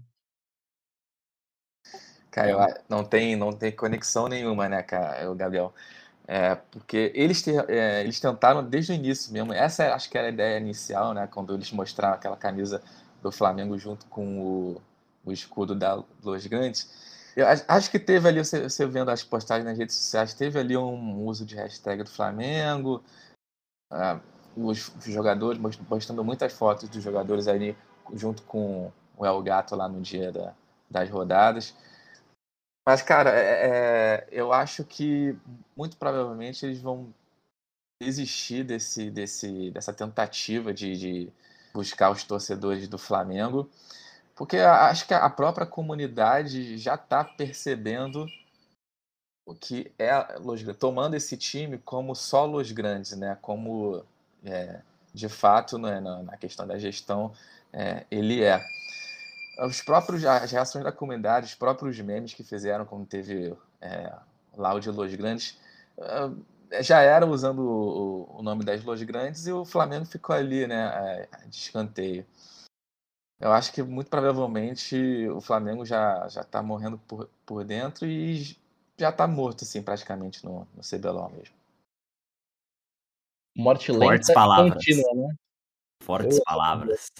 Cara, 2.31 2.85
não 2.87 3.03
tem, 3.03 3.35
não 3.35 3.51
tem 3.51 3.73
conexão 3.73 4.29
nenhuma, 4.29 4.69
né, 4.69 4.83
cara, 4.83 5.31
o 5.31 5.35
Gabriel? 5.35 5.73
É, 6.29 6.57
porque 6.57 7.11
eles, 7.15 7.41
te, 7.41 7.51
é, 7.69 8.03
eles 8.03 8.21
tentaram 8.21 8.69
desde 8.69 8.93
o 8.93 8.95
início 8.95 9.33
mesmo. 9.33 9.53
Essa 9.53 9.95
acho 9.95 10.11
que 10.11 10.19
era 10.19 10.27
a 10.27 10.31
ideia 10.31 10.59
inicial, 10.59 11.15
né? 11.15 11.27
Quando 11.29 11.55
eles 11.55 11.71
mostraram 11.71 12.15
aquela 12.17 12.37
camisa 12.37 12.83
do 13.23 13.33
Flamengo 13.33 13.79
junto 13.79 14.07
com 14.07 14.41
o, 14.41 14.83
o 15.25 15.33
escudo 15.33 15.75
da 15.75 16.03
Los 16.23 16.47
Grandes. 16.47 16.91
Eu 17.37 17.47
acho 17.69 17.91
que 17.91 17.99
teve 17.99 18.29
ali, 18.29 18.43
você, 18.43 18.63
você 18.63 18.87
vendo 18.87 19.11
as 19.11 19.23
postagens 19.23 19.67
nas 19.67 19.77
redes 19.77 19.95
sociais, 19.95 20.33
teve 20.33 20.59
ali 20.59 20.77
um 20.77 21.27
uso 21.27 21.45
de 21.45 21.55
hashtag 21.55 22.03
do 22.03 22.11
Flamengo, 22.11 23.05
uh, 23.93 24.21
os 24.57 24.91
jogadores, 25.05 25.61
postando 25.87 26.25
muitas 26.25 26.53
fotos 26.55 26.89
dos 26.89 27.03
jogadores 27.03 27.47
ali 27.47 27.77
junto 28.15 28.43
com 28.45 28.91
o 29.17 29.27
El 29.27 29.43
Gato 29.43 29.77
lá 29.77 29.87
no 29.87 30.01
dia 30.01 30.33
da, 30.33 30.55
das 30.91 31.11
rodadas. 31.11 31.75
Mas, 32.89 33.03
cara, 33.03 33.31
é, 33.31 33.67
é, 33.67 34.29
eu 34.31 34.53
acho 34.53 34.85
que 34.85 35.37
muito 35.77 35.97
provavelmente 35.97 36.65
eles 36.65 36.81
vão 36.81 37.13
desistir 38.01 38.63
desse, 38.63 39.11
desse, 39.11 39.71
dessa 39.73 39.93
tentativa 39.93 40.73
de, 40.73 40.97
de 40.97 41.33
buscar 41.77 42.11
os 42.11 42.25
torcedores 42.25 42.89
do 42.89 42.97
Flamengo, 42.97 43.69
porque 44.35 44.57
acho 44.57 45.07
que 45.07 45.13
a 45.13 45.29
própria 45.29 45.67
comunidade 45.67 46.79
já 46.79 46.95
está 46.95 47.23
percebendo 47.23 48.27
o 49.45 49.55
que 49.55 49.93
é 49.99 50.39
Los 50.39 50.63
tomando 50.79 51.15
esse 51.15 51.37
time 51.37 51.79
como 51.79 52.15
só 52.15 52.47
Los 52.47 52.73
Grandes, 52.73 53.13
né? 53.13 53.39
Como 53.43 54.03
é, 54.45 54.81
de 55.13 55.29
fato, 55.29 55.79
né, 55.79 56.01
na, 56.01 56.37
questão 56.37 56.67
da 56.67 56.79
gestão, 56.79 57.33
é, 57.73 58.05
ele 58.11 58.43
é 58.43 58.65
os 59.61 59.83
próprios 59.83 60.25
as 60.25 60.51
reações 60.51 60.85
da 60.85 60.93
comunidade, 60.93 61.47
os 61.47 61.55
próprios 61.55 61.99
memes 62.01 62.33
que 62.33 62.43
fizeram, 62.43 62.85
como 62.87 63.05
teve 63.05 63.55
é, 63.81 64.13
lá 64.57 64.75
o 64.75 64.81
de 64.81 64.91
Los 64.91 65.15
Grandes, 65.15 65.59
uh, 65.99 66.37
já 66.83 67.01
era 67.01 67.27
usando 67.27 67.61
o, 67.61 68.39
o, 68.39 68.43
nome 68.43 68.65
das 68.65 68.83
Los 68.85 69.03
Grandes 69.03 69.47
e 69.47 69.53
o 69.53 69.65
Flamengo 69.65 70.05
ficou 70.05 70.35
ali, 70.35 70.67
né, 70.67 71.29
de 71.47 71.57
escanteio. 71.57 72.27
Eu 73.39 73.53
acho 73.53 73.73
que 73.73 73.83
muito 73.83 74.09
provavelmente 74.09 75.29
o 75.29 75.41
Flamengo 75.41 75.85
já, 75.85 76.27
já 76.29 76.43
tá 76.43 76.63
morrendo 76.63 76.99
por, 76.99 77.29
por 77.45 77.65
dentro 77.65 78.07
e 78.07 78.57
já 78.99 79.13
tá 79.13 79.27
morto, 79.27 79.65
assim, 79.65 79.83
praticamente 79.83 80.45
no, 80.45 80.67
no 80.75 80.83
CBLOL 80.83 81.31
mesmo. 81.31 81.55
Morte 83.55 83.87
Fortes 83.87 84.29
lenta 84.29 84.35
palavras. 84.35 84.75
contínua, 84.75 85.15
né? 85.15 85.35
Fortes 86.03 86.39
Eu- 86.39 86.45
palavras. 86.45 87.11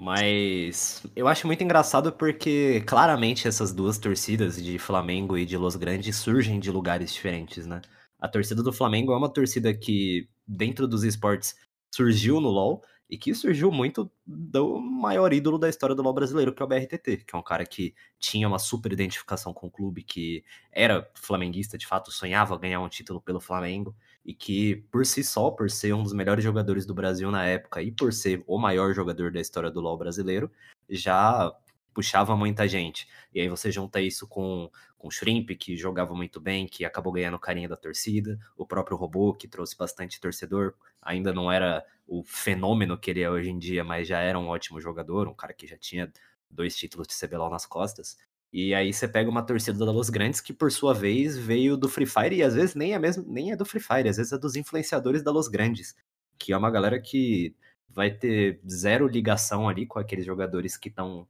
Mas 0.00 1.04
eu 1.16 1.26
acho 1.26 1.44
muito 1.48 1.64
engraçado 1.64 2.12
porque 2.12 2.80
claramente 2.82 3.48
essas 3.48 3.72
duas 3.72 3.98
torcidas 3.98 4.62
de 4.62 4.78
Flamengo 4.78 5.36
e 5.36 5.44
de 5.44 5.56
Los 5.56 5.74
Grandes 5.74 6.14
surgem 6.16 6.60
de 6.60 6.70
lugares 6.70 7.12
diferentes, 7.12 7.66
né? 7.66 7.82
A 8.18 8.28
torcida 8.28 8.62
do 8.62 8.72
Flamengo 8.72 9.12
é 9.12 9.16
uma 9.16 9.32
torcida 9.32 9.72
que, 9.72 10.28
dentro 10.46 10.88
dos 10.88 11.04
esportes, 11.04 11.54
surgiu 11.94 12.40
no 12.40 12.48
LoL 12.48 12.82
e 13.10 13.16
que 13.16 13.34
surgiu 13.34 13.70
muito 13.72 14.10
do 14.26 14.78
maior 14.78 15.32
ídolo 15.32 15.58
da 15.58 15.68
história 15.68 15.94
do 15.94 16.02
LoL 16.02 16.12
brasileiro, 16.12 16.52
que 16.52 16.62
é 16.62 16.64
o 16.64 16.68
BRTT, 16.68 17.24
que 17.24 17.34
é 17.34 17.38
um 17.38 17.42
cara 17.42 17.64
que 17.64 17.94
tinha 18.18 18.46
uma 18.46 18.58
super 18.58 18.92
identificação 18.92 19.54
com 19.54 19.68
o 19.68 19.70
clube, 19.70 20.02
que 20.02 20.44
era 20.70 21.10
flamenguista 21.14 21.78
de 21.78 21.86
fato, 21.86 22.12
sonhava 22.12 22.58
ganhar 22.58 22.80
um 22.80 22.88
título 22.88 23.20
pelo 23.20 23.40
Flamengo 23.40 23.96
e 24.24 24.34
que, 24.34 24.84
por 24.90 25.06
si 25.06 25.24
só, 25.24 25.50
por 25.50 25.70
ser 25.70 25.94
um 25.94 26.02
dos 26.02 26.12
melhores 26.12 26.44
jogadores 26.44 26.84
do 26.84 26.94
Brasil 26.94 27.30
na 27.30 27.46
época 27.46 27.80
e 27.82 27.90
por 27.90 28.12
ser 28.12 28.44
o 28.46 28.58
maior 28.58 28.92
jogador 28.92 29.32
da 29.32 29.40
história 29.40 29.70
do 29.70 29.80
LoL 29.80 29.96
brasileiro, 29.96 30.50
já 30.90 31.50
puxava 31.92 32.36
muita 32.36 32.66
gente. 32.68 33.08
E 33.34 33.40
aí 33.40 33.48
você 33.48 33.70
junta 33.70 34.00
isso 34.00 34.26
com, 34.26 34.70
com 34.96 35.08
o 35.08 35.10
Shrimp, 35.10 35.50
que 35.58 35.76
jogava 35.76 36.14
muito 36.14 36.40
bem, 36.40 36.66
que 36.66 36.84
acabou 36.84 37.12
ganhando 37.12 37.38
carinho 37.38 37.68
da 37.68 37.76
torcida, 37.76 38.38
o 38.56 38.66
próprio 38.66 38.96
Robô, 38.96 39.34
que 39.34 39.48
trouxe 39.48 39.76
bastante 39.76 40.20
torcedor, 40.20 40.74
ainda 41.02 41.32
não 41.32 41.50
era 41.50 41.84
o 42.06 42.22
fenômeno 42.24 42.98
que 42.98 43.10
ele 43.10 43.20
é 43.20 43.30
hoje 43.30 43.50
em 43.50 43.58
dia, 43.58 43.84
mas 43.84 44.08
já 44.08 44.20
era 44.20 44.38
um 44.38 44.48
ótimo 44.48 44.80
jogador, 44.80 45.28
um 45.28 45.34
cara 45.34 45.52
que 45.52 45.66
já 45.66 45.76
tinha 45.76 46.10
dois 46.50 46.74
títulos 46.76 47.06
de 47.06 47.14
CBLOL 47.14 47.50
nas 47.50 47.66
costas. 47.66 48.16
E 48.52 48.74
aí 48.74 48.92
você 48.92 49.06
pega 49.06 49.28
uma 49.28 49.42
torcida 49.42 49.84
da 49.84 49.92
Los 49.92 50.08
Grandes 50.08 50.40
que, 50.40 50.54
por 50.54 50.72
sua 50.72 50.94
vez, 50.94 51.36
veio 51.36 51.76
do 51.76 51.88
Free 51.88 52.06
Fire 52.06 52.36
e 52.36 52.42
às 52.42 52.54
vezes 52.54 52.74
nem 52.74 52.94
é 52.94 52.98
mesmo, 52.98 53.24
nem 53.26 53.52
é 53.52 53.56
do 53.56 53.64
Free 53.64 53.80
Fire, 53.80 54.08
às 54.08 54.16
vezes 54.16 54.32
é 54.32 54.38
dos 54.38 54.56
influenciadores 54.56 55.22
da 55.22 55.30
Los 55.30 55.48
Grandes, 55.48 55.94
que 56.38 56.52
é 56.52 56.56
uma 56.56 56.70
galera 56.70 56.98
que 57.00 57.54
vai 57.88 58.10
ter 58.10 58.60
zero 58.68 59.06
ligação 59.06 59.68
ali 59.68 59.86
com 59.86 59.98
aqueles 59.98 60.24
jogadores 60.24 60.76
que 60.76 60.88
estão 60.88 61.28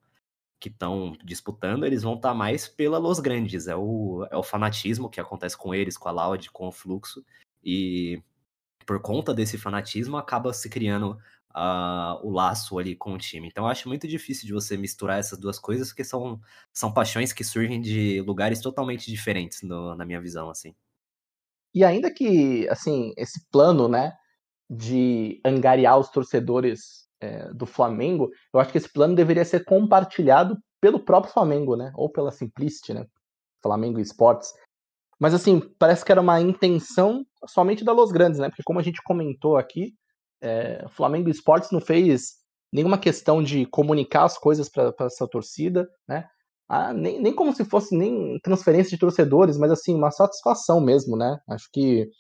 que 0.61 0.69
estão 0.69 1.17
disputando, 1.25 1.85
eles 1.85 2.03
vão 2.03 2.15
estar 2.15 2.35
mais 2.35 2.67
pela 2.69 2.99
Los 2.99 3.21
Grandes, 3.21 3.69
é 3.69 3.77
o, 3.77 4.27
é 4.31 4.37
o 4.37 4.43
fanatismo 4.43 5.09
que 5.09 5.21
acontece 5.21 5.57
com 5.57 5.75
eles, 5.75 5.97
com 5.97 6.09
a 6.09 6.13
Loud, 6.13 6.51
com 6.51 6.69
o 6.69 6.73
Fluxo, 6.73 7.25
e 7.63 8.23
por 8.87 9.01
conta 9.01 9.35
desse 9.35 9.59
fanatismo 9.59 10.17
acaba 10.17 10.53
se 10.53 10.69
criando 10.69 11.19
uh, 11.55 12.27
o 12.27 12.31
laço 12.31 12.79
ali 12.79 12.97
com 12.97 13.15
o 13.15 13.19
time. 13.19 13.49
Então 13.49 13.65
eu 13.65 13.69
acho 13.71 13.89
muito 13.89 14.09
difícil 14.09 14.47
de 14.47 14.53
você 14.53 14.77
misturar 14.77 15.19
essas 15.19 15.39
duas 15.39 15.59
coisas, 15.59 15.89
porque 15.89 16.05
são, 16.05 16.41
são 16.73 16.93
paixões 16.93 17.33
que 17.33 17.45
surgem 17.45 17.81
de 17.81 18.21
lugares 18.23 18.61
totalmente 18.61 19.11
diferentes 19.11 19.63
no- 19.63 19.95
na 19.95 20.05
minha 20.05 20.21
visão, 20.21 20.51
assim. 20.51 20.75
E 21.75 21.85
ainda 21.85 22.13
que, 22.13 22.69
assim, 22.69 23.13
esse 23.17 23.47
plano, 23.51 23.89
né, 23.89 24.17
de 24.71 25.41
angariar 25.45 25.99
os 25.99 26.09
torcedores 26.11 27.08
é, 27.21 27.53
do 27.53 27.67
Flamengo, 27.67 28.31
eu 28.53 28.61
acho 28.61 28.73
que 28.73 28.79
esse 28.79 28.93
plano 28.93 29.15
deveria 29.15 29.45
ser 29.45 29.65
compartilhado 29.65 30.57
pelo 30.81 31.01
próprio 31.01 31.33
Flamengo, 31.33 31.77
né, 31.77 31.93
ou 31.95 32.11
pela 32.11 32.31
Simplicity, 32.31 32.95
né, 32.95 33.07
Flamengo 33.63 33.99
Esportes. 34.01 34.53
Mas, 35.21 35.35
assim, 35.35 35.61
parece 35.79 36.05
que 36.05 36.13
era 36.13 36.21
uma 36.21 36.41
intenção 36.41 37.25
somente 37.47 37.85
da 37.85 37.93
Los 37.93 38.13
Grandes, 38.13 38.39
né, 38.39 38.49
porque 38.49 38.63
como 38.63 38.79
a 38.79 38.83
gente 38.83 39.03
comentou 39.03 39.57
aqui, 39.57 39.95
é, 40.41 40.87
Flamengo 40.91 41.29
Esportes 41.29 41.71
não 41.73 41.81
fez 41.81 42.37
nenhuma 42.73 42.99
questão 42.99 43.43
de 43.43 43.67
comunicar 43.67 44.25
as 44.25 44.39
coisas 44.39 44.69
para 44.69 44.95
essa 45.01 45.27
torcida, 45.27 45.89
né, 46.07 46.29
ah, 46.69 46.93
nem, 46.93 47.21
nem 47.21 47.35
como 47.35 47.55
se 47.55 47.65
fosse 47.65 47.97
nem 47.97 48.39
transferência 48.41 48.91
de 48.91 48.99
torcedores, 48.99 49.57
mas 49.57 49.71
assim, 49.71 49.95
uma 49.95 50.11
satisfação 50.11 50.81
mesmo, 50.81 51.17
né? 51.17 51.39
Acho 51.49 51.67
que 51.73 52.11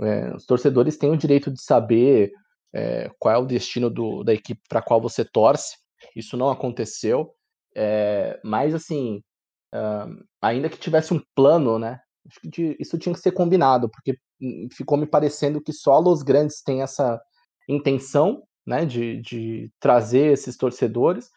é, 0.00 0.34
os 0.34 0.46
torcedores 0.46 0.96
têm 0.96 1.10
o 1.10 1.16
direito 1.16 1.50
de 1.52 1.62
saber 1.62 2.32
é, 2.72 3.10
qual 3.18 3.34
é 3.34 3.38
o 3.38 3.46
destino 3.46 3.90
do, 3.90 4.22
da 4.22 4.34
equipe 4.34 4.60
para 4.68 4.82
qual 4.82 5.00
você 5.00 5.24
torce. 5.24 5.76
Isso 6.14 6.36
não 6.36 6.50
aconteceu. 6.50 7.34
É, 7.76 8.40
mas 8.44 8.74
assim, 8.74 9.22
ainda 10.40 10.68
que 10.68 10.78
tivesse 10.78 11.12
um 11.14 11.20
plano, 11.34 11.78
né? 11.78 12.00
Acho 12.26 12.40
que 12.40 12.48
de- 12.48 12.76
isso 12.78 12.98
tinha 12.98 13.14
que 13.14 13.20
ser 13.20 13.32
combinado, 13.32 13.88
porque 13.90 14.18
hum, 14.40 14.68
ficou 14.72 14.98
me 14.98 15.06
parecendo 15.06 15.60
que 15.62 15.72
só 15.72 15.98
Los 15.98 16.22
Grandes 16.22 16.62
têm 16.62 16.82
essa 16.82 17.20
intenção, 17.68 18.42
né? 18.66 18.84
De, 18.84 19.20
de 19.20 19.70
trazer 19.80 20.32
esses 20.32 20.56
torcedores. 20.56 21.30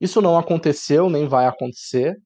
Isso 0.00 0.20
não 0.22 0.38
aconteceu, 0.38 1.10
nem 1.10 1.26
vai 1.26 1.46
acontecer. 1.46 2.16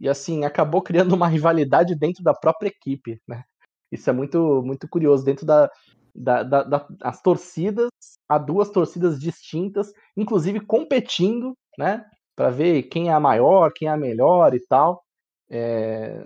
E 0.00 0.08
assim, 0.08 0.44
acabou 0.44 0.82
criando 0.82 1.14
uma 1.14 1.28
rivalidade 1.28 1.94
dentro 1.94 2.22
da 2.22 2.34
própria 2.34 2.68
equipe, 2.68 3.20
né? 3.26 3.44
Isso 3.90 4.08
é 4.10 4.12
muito, 4.12 4.62
muito 4.62 4.88
curioso. 4.88 5.24
Dentro 5.24 5.46
da, 5.46 5.70
da, 6.14 6.42
da- 6.42 6.62
da- 6.64 6.88
as 7.02 7.20
torcidas, 7.22 7.90
há 8.28 8.38
duas 8.38 8.70
torcidas 8.70 9.18
distintas, 9.20 9.92
inclusive 10.16 10.60
competindo, 10.60 11.54
né? 11.78 12.04
Para 12.36 12.50
ver 12.50 12.84
quem 12.84 13.08
é 13.08 13.12
a 13.12 13.20
maior, 13.20 13.72
quem 13.74 13.88
é 13.88 13.90
a 13.92 13.96
melhor 13.96 14.54
e 14.54 14.60
tal. 14.68 15.02
É, 15.50 16.24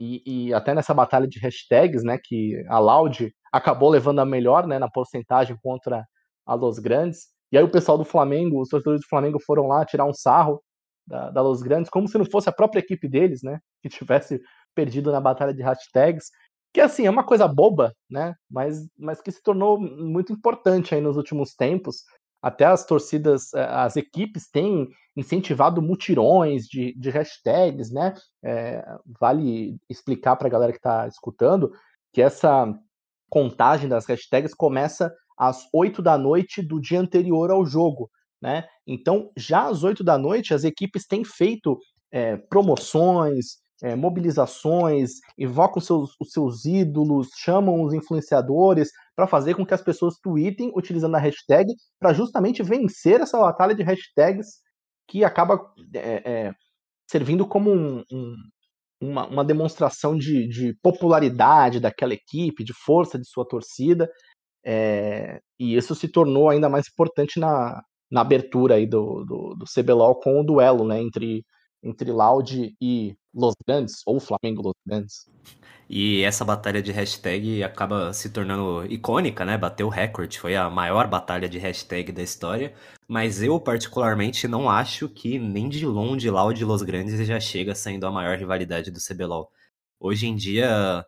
E, 0.00 0.46
e 0.48 0.54
até 0.54 0.74
nessa 0.74 0.94
batalha 0.94 1.28
de 1.28 1.38
hashtags, 1.40 2.02
né? 2.02 2.18
Que 2.22 2.64
a 2.68 2.78
Loud 2.78 3.32
acabou 3.52 3.90
levando 3.90 4.20
a 4.20 4.24
melhor, 4.24 4.66
né? 4.66 4.78
Na 4.78 4.90
porcentagem 4.90 5.56
contra 5.62 6.04
a 6.46 6.54
Los 6.54 6.78
Grandes. 6.78 7.28
E 7.52 7.58
aí 7.58 7.64
o 7.64 7.70
pessoal 7.70 7.98
do 7.98 8.04
Flamengo, 8.04 8.60
os 8.60 8.68
torcedores 8.68 9.00
do 9.02 9.08
Flamengo 9.08 9.38
foram 9.44 9.66
lá 9.66 9.84
tirar 9.84 10.06
um 10.06 10.14
sarro 10.14 10.62
da, 11.06 11.30
da 11.30 11.42
Los 11.42 11.60
Grandes, 11.62 11.90
como 11.90 12.08
se 12.08 12.16
não 12.16 12.24
fosse 12.24 12.48
a 12.48 12.52
própria 12.52 12.80
equipe 12.80 13.08
deles, 13.08 13.42
né? 13.42 13.58
Que 13.82 13.88
tivesse 13.88 14.40
perdido 14.74 15.12
na 15.12 15.20
batalha 15.20 15.52
de 15.52 15.62
hashtags. 15.62 16.30
Que 16.72 16.80
assim, 16.80 17.06
é 17.06 17.10
uma 17.10 17.24
coisa 17.24 17.48
boba, 17.48 17.92
né? 18.08 18.34
Mas, 18.48 18.86
mas 18.96 19.20
que 19.20 19.32
se 19.32 19.42
tornou 19.42 19.78
muito 19.80 20.32
importante 20.32 20.94
aí 20.94 21.00
nos 21.00 21.16
últimos 21.16 21.54
tempos. 21.54 22.04
Até 22.42 22.64
as 22.64 22.86
torcidas, 22.86 23.52
eh, 23.54 23.66
as 23.68 23.96
equipes 23.96 24.48
têm 24.48 24.88
incentivado 25.16 25.82
mutirões 25.82 26.66
de, 26.66 26.94
de 26.96 27.10
hashtags, 27.10 27.90
né? 27.90 28.14
É, 28.42 28.84
vale 29.20 29.76
explicar 29.88 30.36
para 30.36 30.46
a 30.46 30.50
galera 30.50 30.72
que 30.72 30.78
está 30.78 31.06
escutando 31.08 31.72
que 32.12 32.22
essa 32.22 32.72
contagem 33.28 33.88
das 33.88 34.06
hashtags 34.06 34.54
começa 34.54 35.12
às 35.38 35.66
8 35.72 36.02
da 36.02 36.18
noite 36.18 36.62
do 36.62 36.80
dia 36.80 37.00
anterior 37.00 37.50
ao 37.50 37.64
jogo, 37.64 38.10
né? 38.40 38.66
Então, 38.86 39.30
já 39.36 39.68
às 39.68 39.82
8 39.84 40.02
da 40.02 40.18
noite, 40.18 40.52
as 40.52 40.64
equipes 40.64 41.06
têm 41.06 41.24
feito 41.24 41.78
é, 42.10 42.36
promoções, 42.36 43.58
é, 43.82 43.96
mobilizações, 43.96 45.12
invocam 45.38 45.80
seus, 45.80 46.10
os 46.20 46.30
seus 46.32 46.64
ídolos, 46.64 47.28
chamam 47.38 47.82
os 47.82 47.92
influenciadores 47.94 48.90
para 49.16 49.26
fazer 49.26 49.54
com 49.54 49.64
que 49.66 49.74
as 49.74 49.82
pessoas 49.82 50.16
tweetem 50.22 50.70
utilizando 50.74 51.14
a 51.16 51.18
hashtag 51.18 51.72
para 51.98 52.12
justamente 52.12 52.62
vencer 52.62 53.20
essa 53.20 53.38
batalha 53.38 53.74
de 53.74 53.82
hashtags 53.82 54.46
que 55.08 55.24
acaba 55.24 55.60
é, 55.94 56.48
é, 56.48 56.52
servindo 57.10 57.46
como 57.46 57.70
um- 57.72 58.02
um- 58.12 58.36
uma, 59.02 59.26
uma 59.28 59.44
demonstração 59.44 60.16
de, 60.16 60.46
de 60.48 60.74
popularidade 60.82 61.80
daquela 61.80 62.12
equipe, 62.14 62.62
de 62.64 62.72
força 62.74 63.18
de 63.18 63.26
sua 63.28 63.46
torcida. 63.48 64.10
É, 64.64 65.40
e 65.58 65.74
isso 65.76 65.94
se 65.94 66.08
tornou 66.08 66.48
ainda 66.50 66.68
mais 66.68 66.86
importante 66.88 67.40
na, 67.40 67.82
na 68.10 68.20
abertura 68.20 68.74
aí 68.74 68.86
do, 68.86 69.24
do, 69.24 69.54
do 69.56 69.64
CBLOL 69.66 70.20
com 70.20 70.40
o 70.40 70.44
duelo 70.44 70.86
né, 70.86 71.00
entre, 71.02 71.44
entre 71.82 72.12
Loud 72.12 72.74
e 72.80 73.14
Los 73.34 73.54
Grandes, 73.66 74.02
ou 74.06 74.20
Flamengo 74.20 74.62
Los 74.62 74.74
Grandes. 74.86 75.30
E 75.88 76.22
essa 76.22 76.44
batalha 76.44 76.80
de 76.80 76.92
hashtag 76.92 77.64
acaba 77.64 78.12
se 78.12 78.30
tornando 78.30 78.86
icônica, 78.86 79.44
né? 79.44 79.58
Bateu 79.58 79.88
o 79.88 79.90
recorde, 79.90 80.38
foi 80.38 80.54
a 80.54 80.70
maior 80.70 81.08
batalha 81.08 81.48
de 81.48 81.58
hashtag 81.58 82.12
da 82.12 82.22
história. 82.22 82.74
Mas 83.08 83.42
eu, 83.42 83.58
particularmente, 83.60 84.46
não 84.46 84.70
acho 84.70 85.08
que 85.08 85.38
nem 85.38 85.68
de 85.68 85.84
longe 85.84 86.30
Loud 86.30 86.60
e 86.60 86.64
Los 86.64 86.82
Grandes 86.82 87.26
já 87.26 87.40
chega 87.40 87.74
sendo 87.74 88.06
a 88.06 88.10
maior 88.12 88.38
rivalidade 88.38 88.90
do 88.90 89.00
CBLOL. 89.00 89.50
Hoje 89.98 90.28
em 90.28 90.36
dia, 90.36 91.04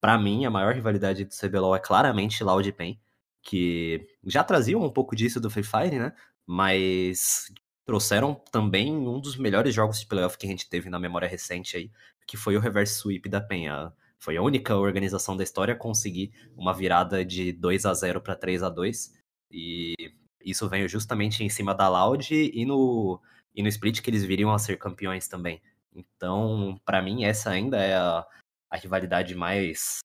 pra 0.00 0.18
mim, 0.18 0.44
a 0.44 0.50
maior 0.50 0.74
rivalidade 0.74 1.24
do 1.24 1.30
CBLOL 1.34 1.76
é 1.76 1.80
claramente 1.80 2.42
Loud 2.42 2.72
PEN, 2.72 2.98
que 3.42 4.04
já 4.26 4.42
traziam 4.42 4.82
um 4.82 4.90
pouco 4.90 5.14
disso 5.14 5.40
do 5.40 5.50
Free 5.50 5.62
Fire, 5.62 5.98
né? 5.98 6.12
Mas 6.46 7.46
trouxeram 7.86 8.34
também 8.50 8.92
um 8.94 9.20
dos 9.20 9.36
melhores 9.36 9.74
jogos 9.74 10.00
de 10.00 10.06
playoff 10.06 10.38
que 10.38 10.46
a 10.46 10.50
gente 10.50 10.68
teve 10.68 10.88
na 10.90 10.98
memória 10.98 11.28
recente 11.28 11.76
aí, 11.76 11.90
que 12.26 12.36
foi 12.36 12.56
o 12.56 12.60
Reverse 12.60 12.94
Sweep 13.00 13.28
da 13.28 13.40
PEN. 13.40 13.68
A- 13.68 13.92
Foi 14.18 14.36
a 14.38 14.42
única 14.42 14.74
organização 14.76 15.36
da 15.36 15.44
história 15.44 15.74
a 15.74 15.76
conseguir 15.76 16.32
uma 16.56 16.72
virada 16.72 17.22
de 17.24 17.52
2 17.52 17.84
a 17.84 17.92
0 17.92 18.20
para 18.22 18.34
3 18.34 18.62
a 18.62 18.70
2 18.70 19.12
e 19.50 19.94
isso 20.42 20.66
veio 20.68 20.88
justamente 20.88 21.44
em 21.44 21.48
cima 21.50 21.74
da 21.74 21.88
Loud 21.88 22.34
e 22.34 22.64
no, 22.64 23.20
e 23.54 23.62
no 23.62 23.68
split 23.68 24.00
que 24.00 24.08
eles 24.10 24.24
viriam 24.24 24.50
a 24.52 24.58
ser 24.58 24.78
campeões 24.78 25.28
também. 25.28 25.60
Então, 25.94 26.80
pra 26.86 27.02
mim, 27.02 27.24
essa 27.24 27.50
ainda 27.50 27.76
é 27.78 27.94
a, 27.96 28.26
a 28.70 28.76
rivalidade 28.76 29.34
mais 29.34 29.98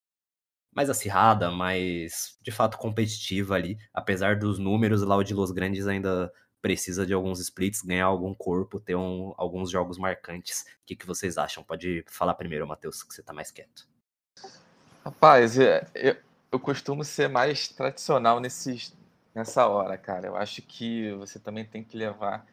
mais 0.72 0.88
acirrada, 0.90 1.50
mais 1.50 2.38
de 2.42 2.50
fato 2.52 2.78
competitiva 2.78 3.54
ali, 3.56 3.76
apesar 3.92 4.38
dos 4.38 4.58
números, 4.58 5.02
Loud 5.02 5.30
e 5.30 5.34
Los 5.34 5.50
Grandes 5.50 5.86
ainda 5.86 6.32
precisa 6.60 7.06
de 7.06 7.12
alguns 7.12 7.40
splits, 7.40 7.82
ganhar 7.82 8.06
algum 8.06 8.34
corpo, 8.34 8.80
ter 8.80 8.94
um, 8.94 9.34
alguns 9.36 9.70
jogos 9.70 9.98
marcantes. 9.98 10.62
O 10.82 10.86
que, 10.86 10.96
que 10.96 11.06
vocês 11.06 11.38
acham? 11.38 11.64
Pode 11.64 12.04
falar 12.08 12.34
primeiro, 12.34 12.66
Matheus, 12.66 13.02
que 13.02 13.14
você 13.14 13.22
tá 13.22 13.32
mais 13.32 13.50
quieto. 13.50 13.88
Rapaz, 15.04 15.58
é, 15.58 15.86
eu, 15.94 16.16
eu 16.52 16.60
costumo 16.60 17.04
ser 17.04 17.28
mais 17.28 17.68
tradicional 17.68 18.40
nesses, 18.40 18.94
nessa 19.34 19.66
hora, 19.66 19.96
cara. 19.96 20.26
Eu 20.26 20.36
acho 20.36 20.60
que 20.62 21.12
você 21.14 21.38
também 21.38 21.64
tem 21.64 21.82
que 21.82 21.96
levar 21.96 22.46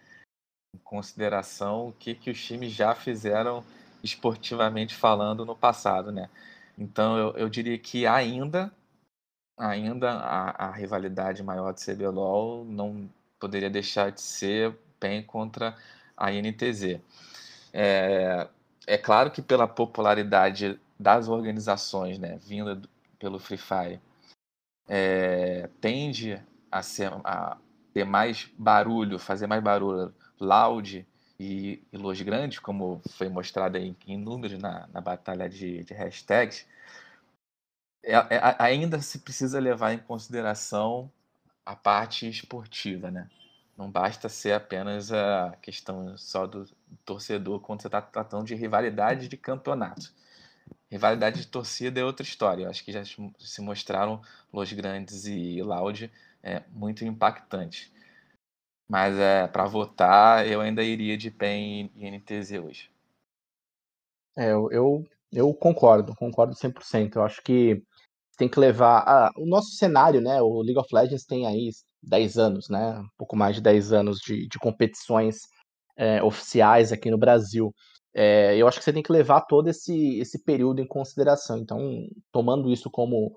em 0.73 0.77
consideração 0.79 1.89
o 1.89 1.93
que, 1.93 2.15
que 2.15 2.29
os 2.29 2.43
times 2.43 2.71
já 2.71 2.95
fizeram 2.95 3.63
esportivamente 4.03 4.95
falando 4.95 5.45
no 5.45 5.55
passado, 5.55 6.11
né? 6.11 6.29
Então 6.77 7.17
eu, 7.17 7.31
eu 7.35 7.49
diria 7.49 7.77
que 7.77 8.05
ainda, 8.05 8.71
ainda 9.57 10.11
a, 10.11 10.67
a 10.67 10.71
rivalidade 10.71 11.41
maior 11.43 11.73
do 11.73 11.81
CBLOL 11.81 12.63
não 12.63 13.09
poderia 13.39 13.69
deixar 13.69 14.11
de 14.11 14.21
ser 14.21 14.75
PEN 14.99 15.23
contra 15.23 15.75
a 16.15 16.31
INTZ. 16.31 16.99
É, 17.73 18.47
é 18.85 18.97
claro 18.97 19.31
que 19.31 19.41
pela 19.41 19.67
popularidade 19.67 20.79
das 20.99 21.27
organizações, 21.27 22.17
né, 22.17 22.37
vinda 22.41 22.81
pelo 23.19 23.39
Free 23.39 23.57
Fire, 23.57 24.01
é, 24.87 25.69
tende 25.81 26.41
a, 26.71 26.81
ser, 26.81 27.11
a 27.23 27.57
ter 27.93 28.05
mais 28.05 28.49
barulho, 28.57 29.19
fazer 29.19 29.47
mais 29.47 29.61
barulho, 29.61 30.13
loud 30.39 31.05
e, 31.39 31.83
e 31.91 31.97
Los 31.97 32.21
Grandes, 32.21 32.59
como 32.59 33.01
foi 33.11 33.29
mostrado 33.29 33.77
em, 33.77 33.95
em 34.07 34.17
números 34.17 34.59
na, 34.59 34.87
na 34.87 35.01
batalha 35.01 35.49
de, 35.49 35.83
de 35.83 35.93
hashtags, 35.93 36.65
é, 38.03 38.13
é, 38.15 38.55
ainda 38.57 39.01
se 39.01 39.19
precisa 39.19 39.59
levar 39.59 39.93
em 39.93 39.99
consideração 39.99 41.11
a 41.67 41.75
parte 41.75 42.29
esportiva, 42.29 43.11
né? 43.11 43.29
Não 43.77 43.91
basta 43.91 44.29
ser 44.29 44.53
apenas 44.53 45.11
a 45.11 45.53
questão 45.61 46.17
só 46.17 46.47
do 46.47 46.65
torcedor 47.03 47.59
quando 47.59 47.81
você 47.81 47.89
está 47.89 48.01
tratando 48.01 48.45
de 48.45 48.55
rivalidade 48.55 49.27
de 49.27 49.35
campeonato. 49.35 50.13
Rivalidade 50.89 51.41
de 51.41 51.47
torcida 51.47 51.99
é 51.99 52.05
outra 52.05 52.23
história. 52.25 52.63
Eu 52.63 52.69
acho 52.69 52.83
que 52.85 52.93
já 52.93 53.03
se 53.03 53.61
mostraram 53.61 54.21
Los 54.51 54.71
Grandes 54.71 55.27
e 55.27 55.61
Loud 55.61 56.09
é, 56.41 56.63
muito 56.69 57.03
impactantes. 57.03 57.91
Mas 58.87 59.17
é, 59.19 59.45
para 59.47 59.65
votar, 59.65 60.47
eu 60.47 60.61
ainda 60.61 60.81
iria 60.81 61.17
de 61.17 61.29
PEN 61.29 61.91
e 61.93 62.09
NTZ 62.09 62.51
hoje. 62.63 62.89
É, 64.37 64.51
eu, 64.51 65.05
eu 65.33 65.53
concordo, 65.53 66.15
concordo 66.15 66.55
100%. 66.55 67.17
Eu 67.17 67.23
acho 67.23 67.43
que 67.43 67.83
tem 68.37 68.47
que 68.47 68.59
levar. 68.59 69.03
Ah, 69.07 69.31
o 69.37 69.45
nosso 69.45 69.71
cenário, 69.71 70.21
né? 70.21 70.41
O 70.41 70.61
League 70.61 70.79
of 70.79 70.93
Legends 70.93 71.25
tem 71.25 71.45
aí 71.47 71.69
10 72.03 72.37
anos, 72.37 72.69
né? 72.69 72.99
Um 72.99 73.09
pouco 73.17 73.35
mais 73.35 73.55
de 73.55 73.61
10 73.61 73.91
anos 73.91 74.19
de, 74.19 74.47
de 74.47 74.59
competições 74.59 75.39
é, 75.97 76.23
oficiais 76.23 76.91
aqui 76.91 77.09
no 77.09 77.17
Brasil. 77.17 77.73
É, 78.13 78.55
eu 78.55 78.67
acho 78.67 78.79
que 78.79 78.85
você 78.85 78.93
tem 78.93 79.03
que 79.03 79.11
levar 79.11 79.41
todo 79.41 79.67
esse, 79.69 80.19
esse 80.19 80.43
período 80.43 80.81
em 80.81 80.87
consideração. 80.87 81.57
Então, 81.57 82.07
tomando 82.31 82.71
isso 82.71 82.89
como, 82.89 83.31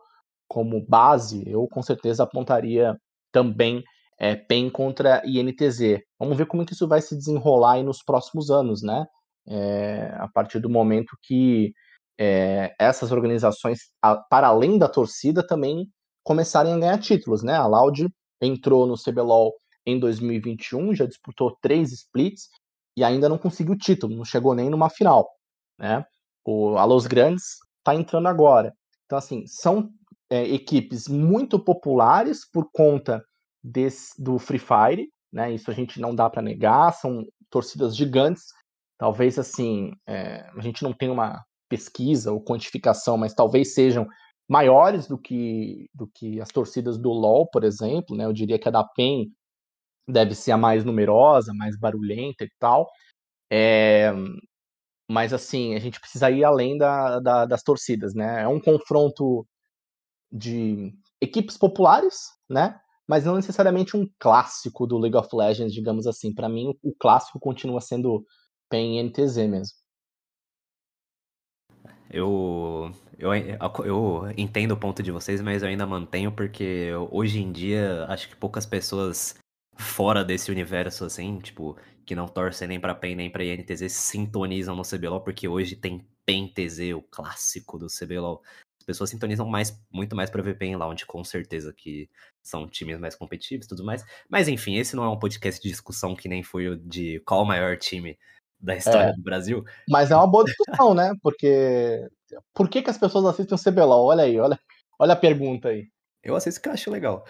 como 0.49 0.85
base, 0.87 1.43
eu 1.47 1.67
com 1.69 1.83
certeza 1.83 2.23
apontaria 2.23 2.97
também 3.33 3.83
é, 4.19 4.37
PEN 4.37 4.71
contra 4.71 5.23
INTZ. 5.25 6.01
Vamos 6.19 6.37
ver 6.37 6.47
como 6.47 6.65
que 6.65 6.75
isso 6.75 6.87
vai 6.87 7.01
se 7.01 7.17
desenrolar 7.17 7.83
nos 7.83 8.03
próximos 8.03 8.51
anos, 8.51 8.83
né? 8.83 9.07
É, 9.49 10.15
a 10.19 10.29
partir 10.29 10.61
do 10.61 10.69
momento 10.69 11.17
que 11.23 11.73
é, 12.21 12.75
essas 12.79 13.11
organizações, 13.13 13.91
a, 14.03 14.15
para 14.15 14.49
além 14.49 14.77
da 14.77 14.87
torcida, 14.87 15.47
também 15.47 15.89
começarem 16.23 16.75
a 16.75 16.79
ganhar 16.79 16.99
títulos, 16.99 17.43
né? 17.43 17.55
A 17.55 17.67
Loud 17.67 18.07
entrou 18.43 18.87
no 18.87 18.95
CBLOL 18.95 19.55
em 19.87 19.99
2021, 19.99 20.95
já 20.95 21.07
disputou 21.07 21.57
três 21.63 21.91
splits 21.93 22.49
e 22.95 23.03
ainda 23.03 23.27
não 23.27 23.39
conseguiu 23.39 23.75
título, 23.75 24.15
não 24.15 24.25
chegou 24.25 24.55
nem 24.55 24.69
numa 24.69 24.91
final, 24.91 25.27
né? 25.79 26.05
O 26.45 26.77
a 26.77 26.85
Los 26.85 27.07
Grandes 27.07 27.57
está 27.79 27.95
entrando 27.95 28.29
agora. 28.29 28.75
Então, 29.07 29.17
assim, 29.17 29.47
são 29.47 29.89
é, 30.29 30.43
equipes 30.43 31.09
muito 31.09 31.59
populares 31.59 32.49
por 32.51 32.69
conta 32.71 33.25
desse, 33.65 34.23
do 34.23 34.39
Free 34.39 34.59
Fire, 34.59 35.09
né? 35.33 35.53
Isso 35.55 35.71
a 35.71 35.75
gente 35.75 35.99
não 35.99 36.15
dá 36.15 36.29
para 36.29 36.43
negar, 36.43 36.93
são 36.93 37.25
torcidas 37.49 37.97
gigantes. 37.97 38.45
Talvez 38.99 39.39
assim, 39.39 39.93
é, 40.07 40.47
a 40.55 40.61
gente 40.61 40.83
não 40.83 40.93
tenha 40.93 41.13
uma 41.13 41.43
pesquisa 41.71 42.33
ou 42.33 42.45
quantificação, 42.45 43.17
mas 43.17 43.33
talvez 43.33 43.73
sejam 43.73 44.07
maiores 44.49 45.07
do 45.07 45.17
que, 45.17 45.89
do 45.95 46.07
que 46.09 46.41
as 46.41 46.51
torcidas 46.51 46.99
do 46.99 47.11
LoL, 47.11 47.49
por 47.49 47.65
exemplo, 47.65 48.17
né? 48.17 48.27
Eu 48.27 48.33
diria 48.33 48.59
que 48.59 48.69
a 48.69 48.71
da 48.71 48.85
PEN 48.85 49.33
deve 50.09 50.35
ser 50.35 50.53
a 50.53 50.59
mais 50.59 50.85
numerosa, 50.85 51.55
mais 51.55 51.79
barulhenta 51.79 52.45
e 52.45 52.51
tal. 52.59 52.91
É, 53.51 54.13
mas 55.11 55.33
assim, 55.33 55.75
a 55.75 55.79
gente 55.81 56.01
precisa 56.01 56.31
ir 56.31 56.45
além 56.45 56.77
da, 56.77 57.21
da, 57.21 57.47
das 57.47 57.63
torcidas, 57.63 58.15
né? 58.15 58.43
É 58.43 58.49
um 58.49 58.61
confronto 58.61 59.47
de 60.31 60.93
equipes 61.21 61.57
populares, 61.57 62.31
né? 62.49 62.79
mas 63.11 63.25
não 63.25 63.35
necessariamente 63.35 63.97
um 63.97 64.09
clássico 64.21 64.87
do 64.87 64.97
League 64.97 65.17
of 65.17 65.29
Legends, 65.35 65.75
digamos 65.75 66.07
assim. 66.07 66.33
Para 66.33 66.49
mim, 66.49 66.73
o 66.81 66.95
clássico 66.95 67.41
continua 67.41 67.81
sendo 67.81 68.25
PEN 68.69 69.03
NTZ 69.03 69.37
mesmo. 69.49 69.80
Eu, 72.11 72.93
eu, 73.19 73.31
eu 73.85 74.35
entendo 74.37 74.73
o 74.73 74.77
ponto 74.77 75.03
de 75.03 75.13
vocês, 75.13 75.41
mas 75.41 75.63
eu 75.63 75.69
ainda 75.69 75.87
mantenho 75.87 76.33
porque 76.33 76.91
hoje 77.11 77.41
em 77.41 77.53
dia 77.53 78.05
acho 78.09 78.29
que 78.29 78.37
poucas 78.37 78.67
pessoas 78.67 79.37
fora 79.77 80.25
desse 80.25 80.51
universo, 80.51 81.05
assim, 81.05 81.39
tipo, 81.39 81.77
que 82.05 82.15
não 82.15 82.27
torcem 82.27 82.69
nem 82.69 82.81
pra 82.81 82.95
PEN 82.95 83.15
nem 83.15 83.31
pra 83.31 83.45
INTZ, 83.45 83.93
sintonizam 83.93 84.75
no 84.77 84.83
CBLOL, 84.83 85.23
porque 85.23 85.49
hoje 85.49 85.77
tem 85.77 86.07
PEN-TZ, 86.27 86.95
o 86.95 87.03
clássico 87.03 87.79
do 87.79 87.87
CBLOL. 87.87 88.43
As 88.81 88.85
pessoas 88.85 89.11
sintonizam 89.11 89.47
mais, 89.47 89.81
muito 89.91 90.17
mais 90.17 90.31
pra 90.31 90.43
VPN 90.43 90.77
Lounge, 90.77 91.07
com 91.07 91.23
certeza, 91.23 91.73
que 91.73 92.09
são 92.43 92.69
times 92.69 92.99
mais 92.99 93.15
competitivos 93.15 93.67
e 93.67 93.69
tudo 93.69 93.85
mais. 93.85 94.05
Mas 94.29 94.49
enfim, 94.49 94.77
esse 94.77 94.97
não 94.97 95.05
é 95.05 95.09
um 95.09 95.19
podcast 95.19 95.63
de 95.63 95.69
discussão 95.69 96.17
que 96.17 96.29
nem 96.29 96.43
foi 96.43 96.69
o 96.69 96.77
de 96.77 97.21
qual 97.21 97.43
o 97.43 97.47
maior 97.47 97.77
time 97.77 98.19
da 98.61 98.77
história 98.77 99.11
é, 99.11 99.13
do 99.13 99.23
Brasil. 99.23 99.65
Mas 99.89 100.11
é 100.11 100.17
uma 100.17 100.27
boa 100.27 100.45
discussão, 100.45 100.95
né? 100.95 101.13
Porque 101.23 102.07
por 102.55 102.69
que, 102.69 102.83
que 102.83 102.91
as 102.91 102.99
pessoas 102.99 103.25
assistem 103.25 103.57
o 103.57 103.63
CBLOL? 103.63 104.07
Olha 104.07 104.25
aí, 104.25 104.39
olha, 104.39 104.59
olha 104.99 105.13
a 105.15 105.17
pergunta 105.17 105.69
aí. 105.69 105.89
Eu 106.23 106.37
assisto 106.37 106.61
que 106.61 106.69
eu 106.69 106.73
acho 106.73 106.91
legal. 106.91 107.25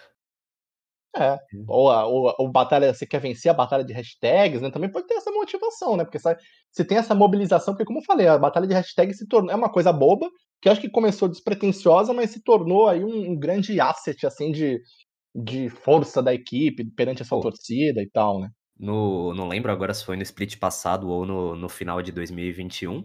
É. 1.17 1.39
Ou, 1.67 1.91
a, 1.91 2.07
ou, 2.07 2.35
ou 2.39 2.51
batalha, 2.51 2.95
você 2.95 3.05
quer 3.05 3.21
vencer 3.21 3.51
a 3.51 3.55
batalha 3.55 3.85
de 3.85 3.93
hashtags, 3.93 4.61
né? 4.61 4.71
Também 4.71 4.91
pode 4.91 5.07
ter 5.07 5.15
essa 5.15 5.31
motivação, 5.31 5.97
né? 5.97 6.05
Porque 6.05 6.19
você 6.19 6.85
tem 6.85 6.99
essa 6.99 7.15
mobilização, 7.15 7.75
porque 7.75 7.85
como 7.85 7.99
eu 7.99 8.05
falei, 8.05 8.29
a 8.29 8.39
batalha 8.39 8.67
de 8.67 8.75
hashtags 8.75 9.19
se 9.19 9.27
tornou 9.27 9.51
é 9.51 9.57
uma 9.57 9.71
coisa 9.71 9.93
boba, 9.93 10.29
que 10.63 10.69
acho 10.69 10.81
que 10.81 10.89
começou 10.89 11.29
despretensiosa, 11.29 12.13
mas 12.13 12.31
se 12.31 12.43
tornou 12.43 12.89
aí 12.89 13.03
um, 13.03 13.33
um 13.33 13.39
grande 13.39 13.81
asset, 13.81 14.25
assim, 14.25 14.53
de, 14.53 14.81
de 15.35 15.69
força 15.69 16.23
da 16.23 16.33
equipe 16.33 16.85
perante 16.93 17.23
a 17.23 17.25
sua 17.25 17.39
Pô. 17.39 17.51
torcida 17.51 18.01
e 18.01 18.09
tal, 18.09 18.41
né? 18.41 18.49
No, 18.81 19.35
não 19.35 19.47
lembro 19.47 19.71
agora 19.71 19.93
se 19.93 20.03
foi 20.03 20.17
no 20.17 20.23
split 20.23 20.57
passado 20.57 21.11
ou 21.11 21.27
no, 21.27 21.55
no 21.55 21.69
final 21.69 22.01
de 22.01 22.11
2021, 22.11 23.05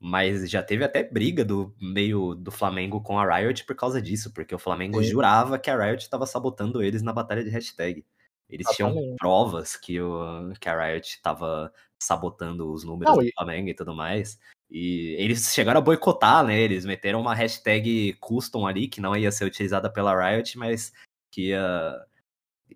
mas 0.00 0.50
já 0.50 0.60
teve 0.60 0.82
até 0.82 1.04
briga 1.04 1.44
do 1.44 1.72
meio 1.80 2.34
do 2.34 2.50
Flamengo 2.50 3.00
com 3.00 3.16
a 3.16 3.36
Riot 3.36 3.64
por 3.64 3.76
causa 3.76 4.02
disso, 4.02 4.32
porque 4.32 4.52
o 4.52 4.58
Flamengo 4.58 5.00
é. 5.00 5.04
jurava 5.04 5.60
que 5.60 5.70
a 5.70 5.76
Riot 5.80 6.02
estava 6.02 6.26
sabotando 6.26 6.82
eles 6.82 7.02
na 7.02 7.12
batalha 7.12 7.44
de 7.44 7.50
hashtag. 7.50 8.04
Eles 8.50 8.66
tinham 8.74 9.14
provas 9.16 9.76
que, 9.76 10.00
o, 10.00 10.52
que 10.60 10.68
a 10.68 10.86
Riot 10.86 11.06
estava 11.06 11.72
sabotando 11.96 12.72
os 12.72 12.82
números 12.82 13.16
não, 13.16 13.24
do 13.24 13.30
Flamengo 13.32 13.68
e 13.68 13.74
tudo 13.74 13.94
mais. 13.94 14.40
E 14.68 15.14
eles 15.20 15.54
chegaram 15.54 15.78
a 15.78 15.82
boicotar, 15.82 16.44
né? 16.44 16.58
Eles 16.58 16.84
meteram 16.84 17.20
uma 17.20 17.34
hashtag 17.34 18.14
custom 18.14 18.66
ali, 18.66 18.88
que 18.88 19.00
não 19.00 19.16
ia 19.16 19.30
ser 19.30 19.44
utilizada 19.44 19.88
pela 19.88 20.30
Riot, 20.30 20.58
mas 20.58 20.92
que 21.30 21.50
ia, 21.50 22.04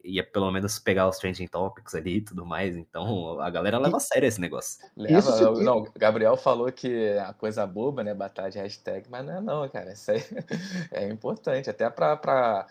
ia 0.04 0.24
pelo 0.24 0.50
menos 0.50 0.78
pegar 0.78 1.08
os 1.08 1.18
trending 1.18 1.46
topics 1.46 1.94
ali 1.94 2.16
e 2.16 2.20
tudo 2.20 2.44
mais. 2.44 2.76
Então 2.76 3.40
a 3.40 3.50
galera 3.50 3.78
leva 3.78 3.96
a 3.96 4.00
sério 4.00 4.26
esse 4.26 4.40
negócio. 4.40 4.84
Leva, 4.96 5.18
Isso, 5.18 5.52
não, 5.62 5.78
o 5.78 5.92
Gabriel 5.96 6.36
falou 6.36 6.70
que 6.72 6.92
é 6.92 7.20
a 7.20 7.32
coisa 7.32 7.66
boba, 7.66 8.02
né? 8.02 8.14
Batalha 8.14 8.50
de 8.50 8.58
hashtag, 8.58 9.08
mas 9.10 9.24
não 9.24 9.36
é 9.36 9.40
não, 9.40 9.68
cara. 9.68 9.92
Isso 9.92 10.10
aí 10.10 10.22
é 10.92 11.08
importante, 11.08 11.70
até 11.70 11.88
para 11.88 12.16
para 12.16 12.66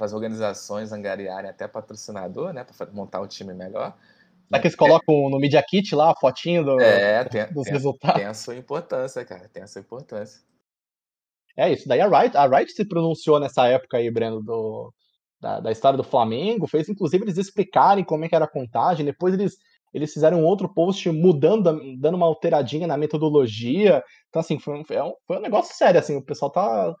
as 0.00 0.12
organizações 0.12 0.92
angariarem 0.92 1.48
até 1.48 1.66
patrocinador, 1.66 2.52
né? 2.52 2.64
Para 2.64 2.86
montar 2.92 3.20
um 3.20 3.26
time 3.26 3.54
melhor. 3.54 3.96
Será 4.48 4.60
que 4.60 4.68
eles 4.68 4.76
colocam 4.76 5.28
no 5.28 5.38
Media 5.38 5.62
Kit 5.62 5.94
lá 5.94 6.12
a 6.12 6.14
fotinho 6.14 6.64
do, 6.64 6.80
é, 6.80 7.24
tem, 7.24 7.46
dos 7.52 7.64
tem, 7.64 7.72
resultados? 7.72 8.20
Tem 8.20 8.26
a 8.26 8.34
sua 8.34 8.56
importância, 8.56 9.24
cara. 9.24 9.48
Tem 9.48 9.62
a 9.62 9.66
sua 9.66 9.80
importância. 9.80 10.40
É 11.56 11.72
isso. 11.72 11.88
Daí 11.88 12.00
a 12.00 12.06
Wright, 12.06 12.36
a 12.36 12.44
Wright 12.44 12.70
se 12.70 12.84
pronunciou 12.84 13.40
nessa 13.40 13.66
época 13.66 13.96
aí, 13.96 14.10
Breno, 14.10 14.42
do, 14.42 14.92
da, 15.46 15.60
da 15.60 15.70
história 15.70 15.96
do 15.96 16.02
Flamengo. 16.02 16.66
Fez 16.66 16.88
inclusive 16.88 17.24
eles 17.24 17.38
explicarem 17.38 18.04
como 18.04 18.24
é 18.24 18.28
que 18.28 18.34
era 18.34 18.46
a 18.46 18.50
contagem. 18.50 19.06
Depois 19.06 19.32
eles, 19.32 19.56
eles 19.94 20.12
fizeram 20.12 20.44
outro 20.44 20.68
post 20.68 21.08
mudando, 21.10 21.80
dando 21.98 22.16
uma 22.16 22.26
alteradinha 22.26 22.86
na 22.86 22.96
metodologia. 22.96 24.02
Então, 24.28 24.40
assim, 24.40 24.58
foi 24.58 24.80
um, 24.80 24.84
foi 24.84 25.36
um, 25.36 25.40
negócio 25.40 25.74
sério. 25.76 26.00
Assim, 26.00 26.16
o 26.16 26.22
pessoal 26.22 26.50
tá, 26.50 26.94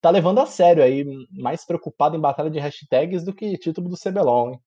tá 0.00 0.10
levando 0.10 0.38
a 0.38 0.46
sério 0.46 0.82
aí, 0.82 1.04
mais 1.32 1.66
preocupado 1.66 2.16
em 2.16 2.20
batalha 2.20 2.50
de 2.50 2.60
hashtags 2.60 3.24
do 3.24 3.34
que 3.34 3.58
título 3.58 3.88
do 3.88 3.98
CBLOL, 3.98 4.52
hein? 4.52 4.60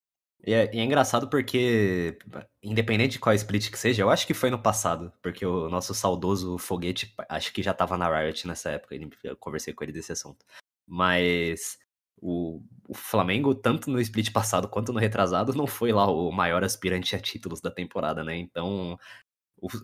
E 0.43 0.53
é, 0.55 0.75
e 0.75 0.79
é 0.79 0.83
engraçado 0.83 1.29
porque, 1.29 2.17
independente 2.63 3.11
de 3.11 3.19
qual 3.19 3.35
split 3.35 3.69
que 3.69 3.77
seja, 3.77 4.01
eu 4.01 4.09
acho 4.09 4.25
que 4.25 4.33
foi 4.33 4.49
no 4.49 4.57
passado, 4.57 5.13
porque 5.21 5.45
o 5.45 5.69
nosso 5.69 5.93
saudoso 5.93 6.57
foguete, 6.57 7.13
acho 7.29 7.53
que 7.53 7.61
já 7.61 7.75
tava 7.75 7.95
na 7.95 8.09
Riot 8.09 8.47
nessa 8.47 8.71
época, 8.71 8.95
eu 9.23 9.37
conversei 9.37 9.71
com 9.71 9.83
ele 9.83 9.93
desse 9.93 10.11
assunto. 10.11 10.43
Mas 10.87 11.77
o, 12.19 12.61
o, 12.87 12.93
Flamengo, 12.93 13.53
tanto 13.53 13.89
no 13.89 13.99
split 13.99 14.31
passado 14.31 14.67
quanto 14.67 14.93
no 14.93 14.99
retrasado, 14.99 15.53
não 15.53 15.67
foi 15.67 15.91
lá 15.91 16.09
o 16.09 16.31
maior 16.31 16.63
aspirante 16.63 17.15
a 17.15 17.19
títulos 17.19 17.61
da 17.61 17.71
temporada, 17.71 18.23
né? 18.23 18.37
Então, 18.37 18.97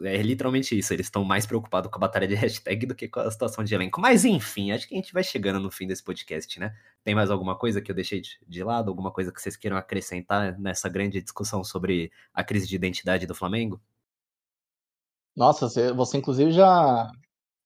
é 0.03 0.21
literalmente 0.21 0.78
isso. 0.78 0.93
Eles 0.93 1.07
estão 1.07 1.23
mais 1.23 1.45
preocupados 1.45 1.89
com 1.91 1.97
a 1.97 2.01
batalha 2.01 2.28
de 2.28 2.36
hashtag 2.36 2.86
do 2.86 2.95
que 2.95 3.07
com 3.07 3.19
a 3.19 3.30
situação 3.30 3.63
de 3.63 3.73
elenco. 3.75 4.01
Mas 4.01 4.25
enfim, 4.25 4.71
acho 4.71 4.88
que 4.88 4.95
a 4.95 4.97
gente 4.97 5.13
vai 5.13 5.23
chegando 5.23 5.59
no 5.59 5.69
fim 5.69 5.88
desse 5.88 6.03
podcast, 6.03 6.59
né? 6.59 6.75
Tem 7.03 7.13
mais 7.13 7.30
alguma 7.30 7.55
coisa 7.55 7.82
que 7.82 7.91
eu 7.91 7.95
deixei 7.95 8.21
de 8.47 8.63
lado? 8.63 8.89
Alguma 8.89 9.11
coisa 9.11 9.32
que 9.32 9.41
vocês 9.41 9.55
queiram 9.55 9.78
acrescentar 9.78 10.57
nessa 10.59 10.89
grande 10.89 11.21
discussão 11.21 11.63
sobre 11.63 12.11
a 12.34 12.43
crise 12.43 12.67
de 12.67 12.75
identidade 12.75 13.28
do 13.28 13.36
Flamengo? 13.36 13.80
Nossa, 15.36 15.69
você, 15.69 15.93
você 15.93 16.17
inclusive 16.17 16.51
já, 16.51 17.11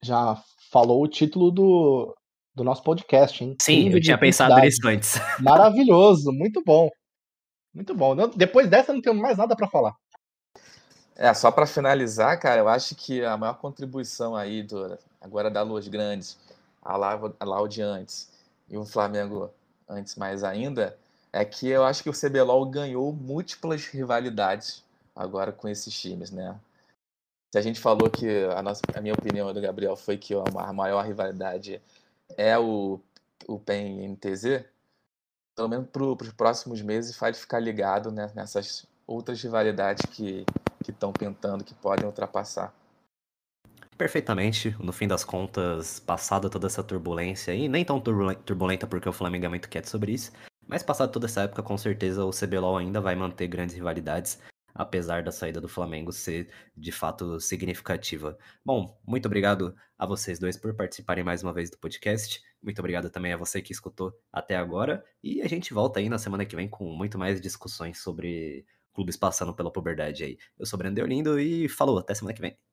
já 0.03 0.35
falou 0.69 1.01
o 1.01 1.07
título 1.07 1.49
do, 1.49 2.13
do 2.53 2.63
nosso 2.63 2.83
podcast, 2.83 3.43
hein? 3.43 3.55
Sim, 3.61 3.89
eu 3.89 4.01
tinha 4.01 4.17
pensado 4.17 4.55
nisso 4.59 4.85
antes. 4.87 5.15
Maravilhoso, 5.39 6.31
muito 6.31 6.61
bom. 6.63 6.89
Muito 7.73 7.95
bom. 7.95 8.15
Depois 8.35 8.69
dessa, 8.69 8.93
não 8.93 9.01
tenho 9.01 9.15
mais 9.15 9.37
nada 9.37 9.55
para 9.55 9.67
falar. 9.67 9.95
É, 11.15 11.33
só 11.33 11.51
para 11.51 11.67
finalizar, 11.67 12.39
cara, 12.39 12.61
eu 12.61 12.67
acho 12.67 12.95
que 12.95 13.23
a 13.23 13.37
maior 13.37 13.53
contribuição 13.53 14.35
aí 14.35 14.63
do, 14.63 14.97
agora 15.19 15.49
da 15.49 15.61
Luz 15.61 15.87
Grandes, 15.87 16.37
a 16.81 16.97
Laude 17.45 17.81
antes 17.81 18.29
e 18.67 18.77
o 18.77 18.85
Flamengo 18.85 19.51
antes 19.87 20.15
mais 20.15 20.43
ainda, 20.43 20.97
é 21.31 21.45
que 21.45 21.67
eu 21.67 21.83
acho 21.83 22.03
que 22.03 22.09
o 22.09 22.13
CBLOL 22.13 22.65
ganhou 22.65 23.13
múltiplas 23.13 23.85
rivalidades 23.85 24.83
agora 25.15 25.51
com 25.51 25.67
esses 25.67 25.93
times, 25.93 26.31
né? 26.31 26.57
Se 27.53 27.57
a 27.57 27.61
gente 27.61 27.79
falou 27.79 28.09
que 28.09 28.45
a, 28.55 28.61
nossa, 28.61 28.81
a 28.95 29.01
minha 29.01 29.13
opinião 29.13 29.53
do 29.53 29.61
Gabriel 29.61 29.95
foi 29.95 30.17
que 30.17 30.33
a 30.33 30.73
maior 30.73 31.05
rivalidade 31.05 31.81
é 32.37 32.57
o, 32.57 32.99
o 33.47 33.59
PEN 33.59 34.07
NTZ, 34.13 34.65
pelo 35.55 35.67
menos 35.67 35.87
para 35.89 36.03
os 36.03 36.33
próximos 36.33 36.81
meses 36.81 37.15
faz 37.15 37.39
ficar 37.39 37.59
ligado 37.59 38.11
né, 38.11 38.31
nessas 38.35 38.85
outras 39.05 39.41
rivalidades 39.41 40.05
que 40.11 40.45
estão 40.87 41.11
pintando 41.11 41.63
que 41.63 41.73
podem 41.73 42.05
ultrapassar. 42.05 42.73
Perfeitamente. 43.97 44.75
No 44.79 44.91
fim 44.91 45.07
das 45.07 45.23
contas, 45.23 45.99
passada 45.99 46.49
toda 46.49 46.67
essa 46.67 46.83
turbulência 46.83 47.53
aí, 47.53 47.67
nem 47.67 47.85
tão 47.85 47.99
turbulenta 47.99 48.87
porque 48.87 49.07
o 49.07 49.13
Flamengo 49.13 49.45
é 49.45 49.49
muito 49.49 49.69
quieto 49.69 49.85
sobre 49.85 50.13
isso, 50.13 50.31
mas 50.67 50.81
passada 50.81 51.11
toda 51.11 51.27
essa 51.27 51.41
época, 51.41 51.61
com 51.61 51.77
certeza 51.77 52.25
o 52.25 52.31
CBLOL 52.31 52.77
ainda 52.77 52.99
vai 52.99 53.15
manter 53.15 53.47
grandes 53.47 53.75
rivalidades, 53.75 54.39
apesar 54.73 55.23
da 55.23 55.31
saída 55.31 55.59
do 55.59 55.67
Flamengo 55.67 56.11
ser 56.11 56.49
de 56.75 56.91
fato 56.91 57.39
significativa. 57.39 58.37
Bom, 58.65 58.99
muito 59.05 59.25
obrigado 59.25 59.75
a 59.97 60.05
vocês 60.05 60.39
dois 60.39 60.57
por 60.57 60.73
participarem 60.75 61.23
mais 61.23 61.43
uma 61.43 61.53
vez 61.53 61.69
do 61.69 61.77
podcast. 61.77 62.41
Muito 62.61 62.79
obrigado 62.79 63.09
também 63.09 63.33
a 63.33 63.37
você 63.37 63.61
que 63.61 63.71
escutou 63.71 64.13
até 64.31 64.55
agora. 64.55 65.03
E 65.23 65.41
a 65.41 65.47
gente 65.47 65.73
volta 65.73 65.99
aí 65.99 66.09
na 66.09 66.17
semana 66.17 66.45
que 66.45 66.55
vem 66.55 66.69
com 66.69 66.85
muito 66.85 67.17
mais 67.17 67.41
discussões 67.41 67.99
sobre 68.01 68.65
clubes 68.93 69.17
passando 69.17 69.53
pela 69.53 69.71
puberdade 69.71 70.23
aí. 70.23 70.37
Eu 70.57 70.65
sou 70.65 70.77
Brando 70.77 70.95
Deolindo 70.95 71.39
e 71.39 71.67
falou, 71.69 71.97
até 71.99 72.13
semana 72.13 72.33
que 72.33 72.41
vem. 72.41 72.70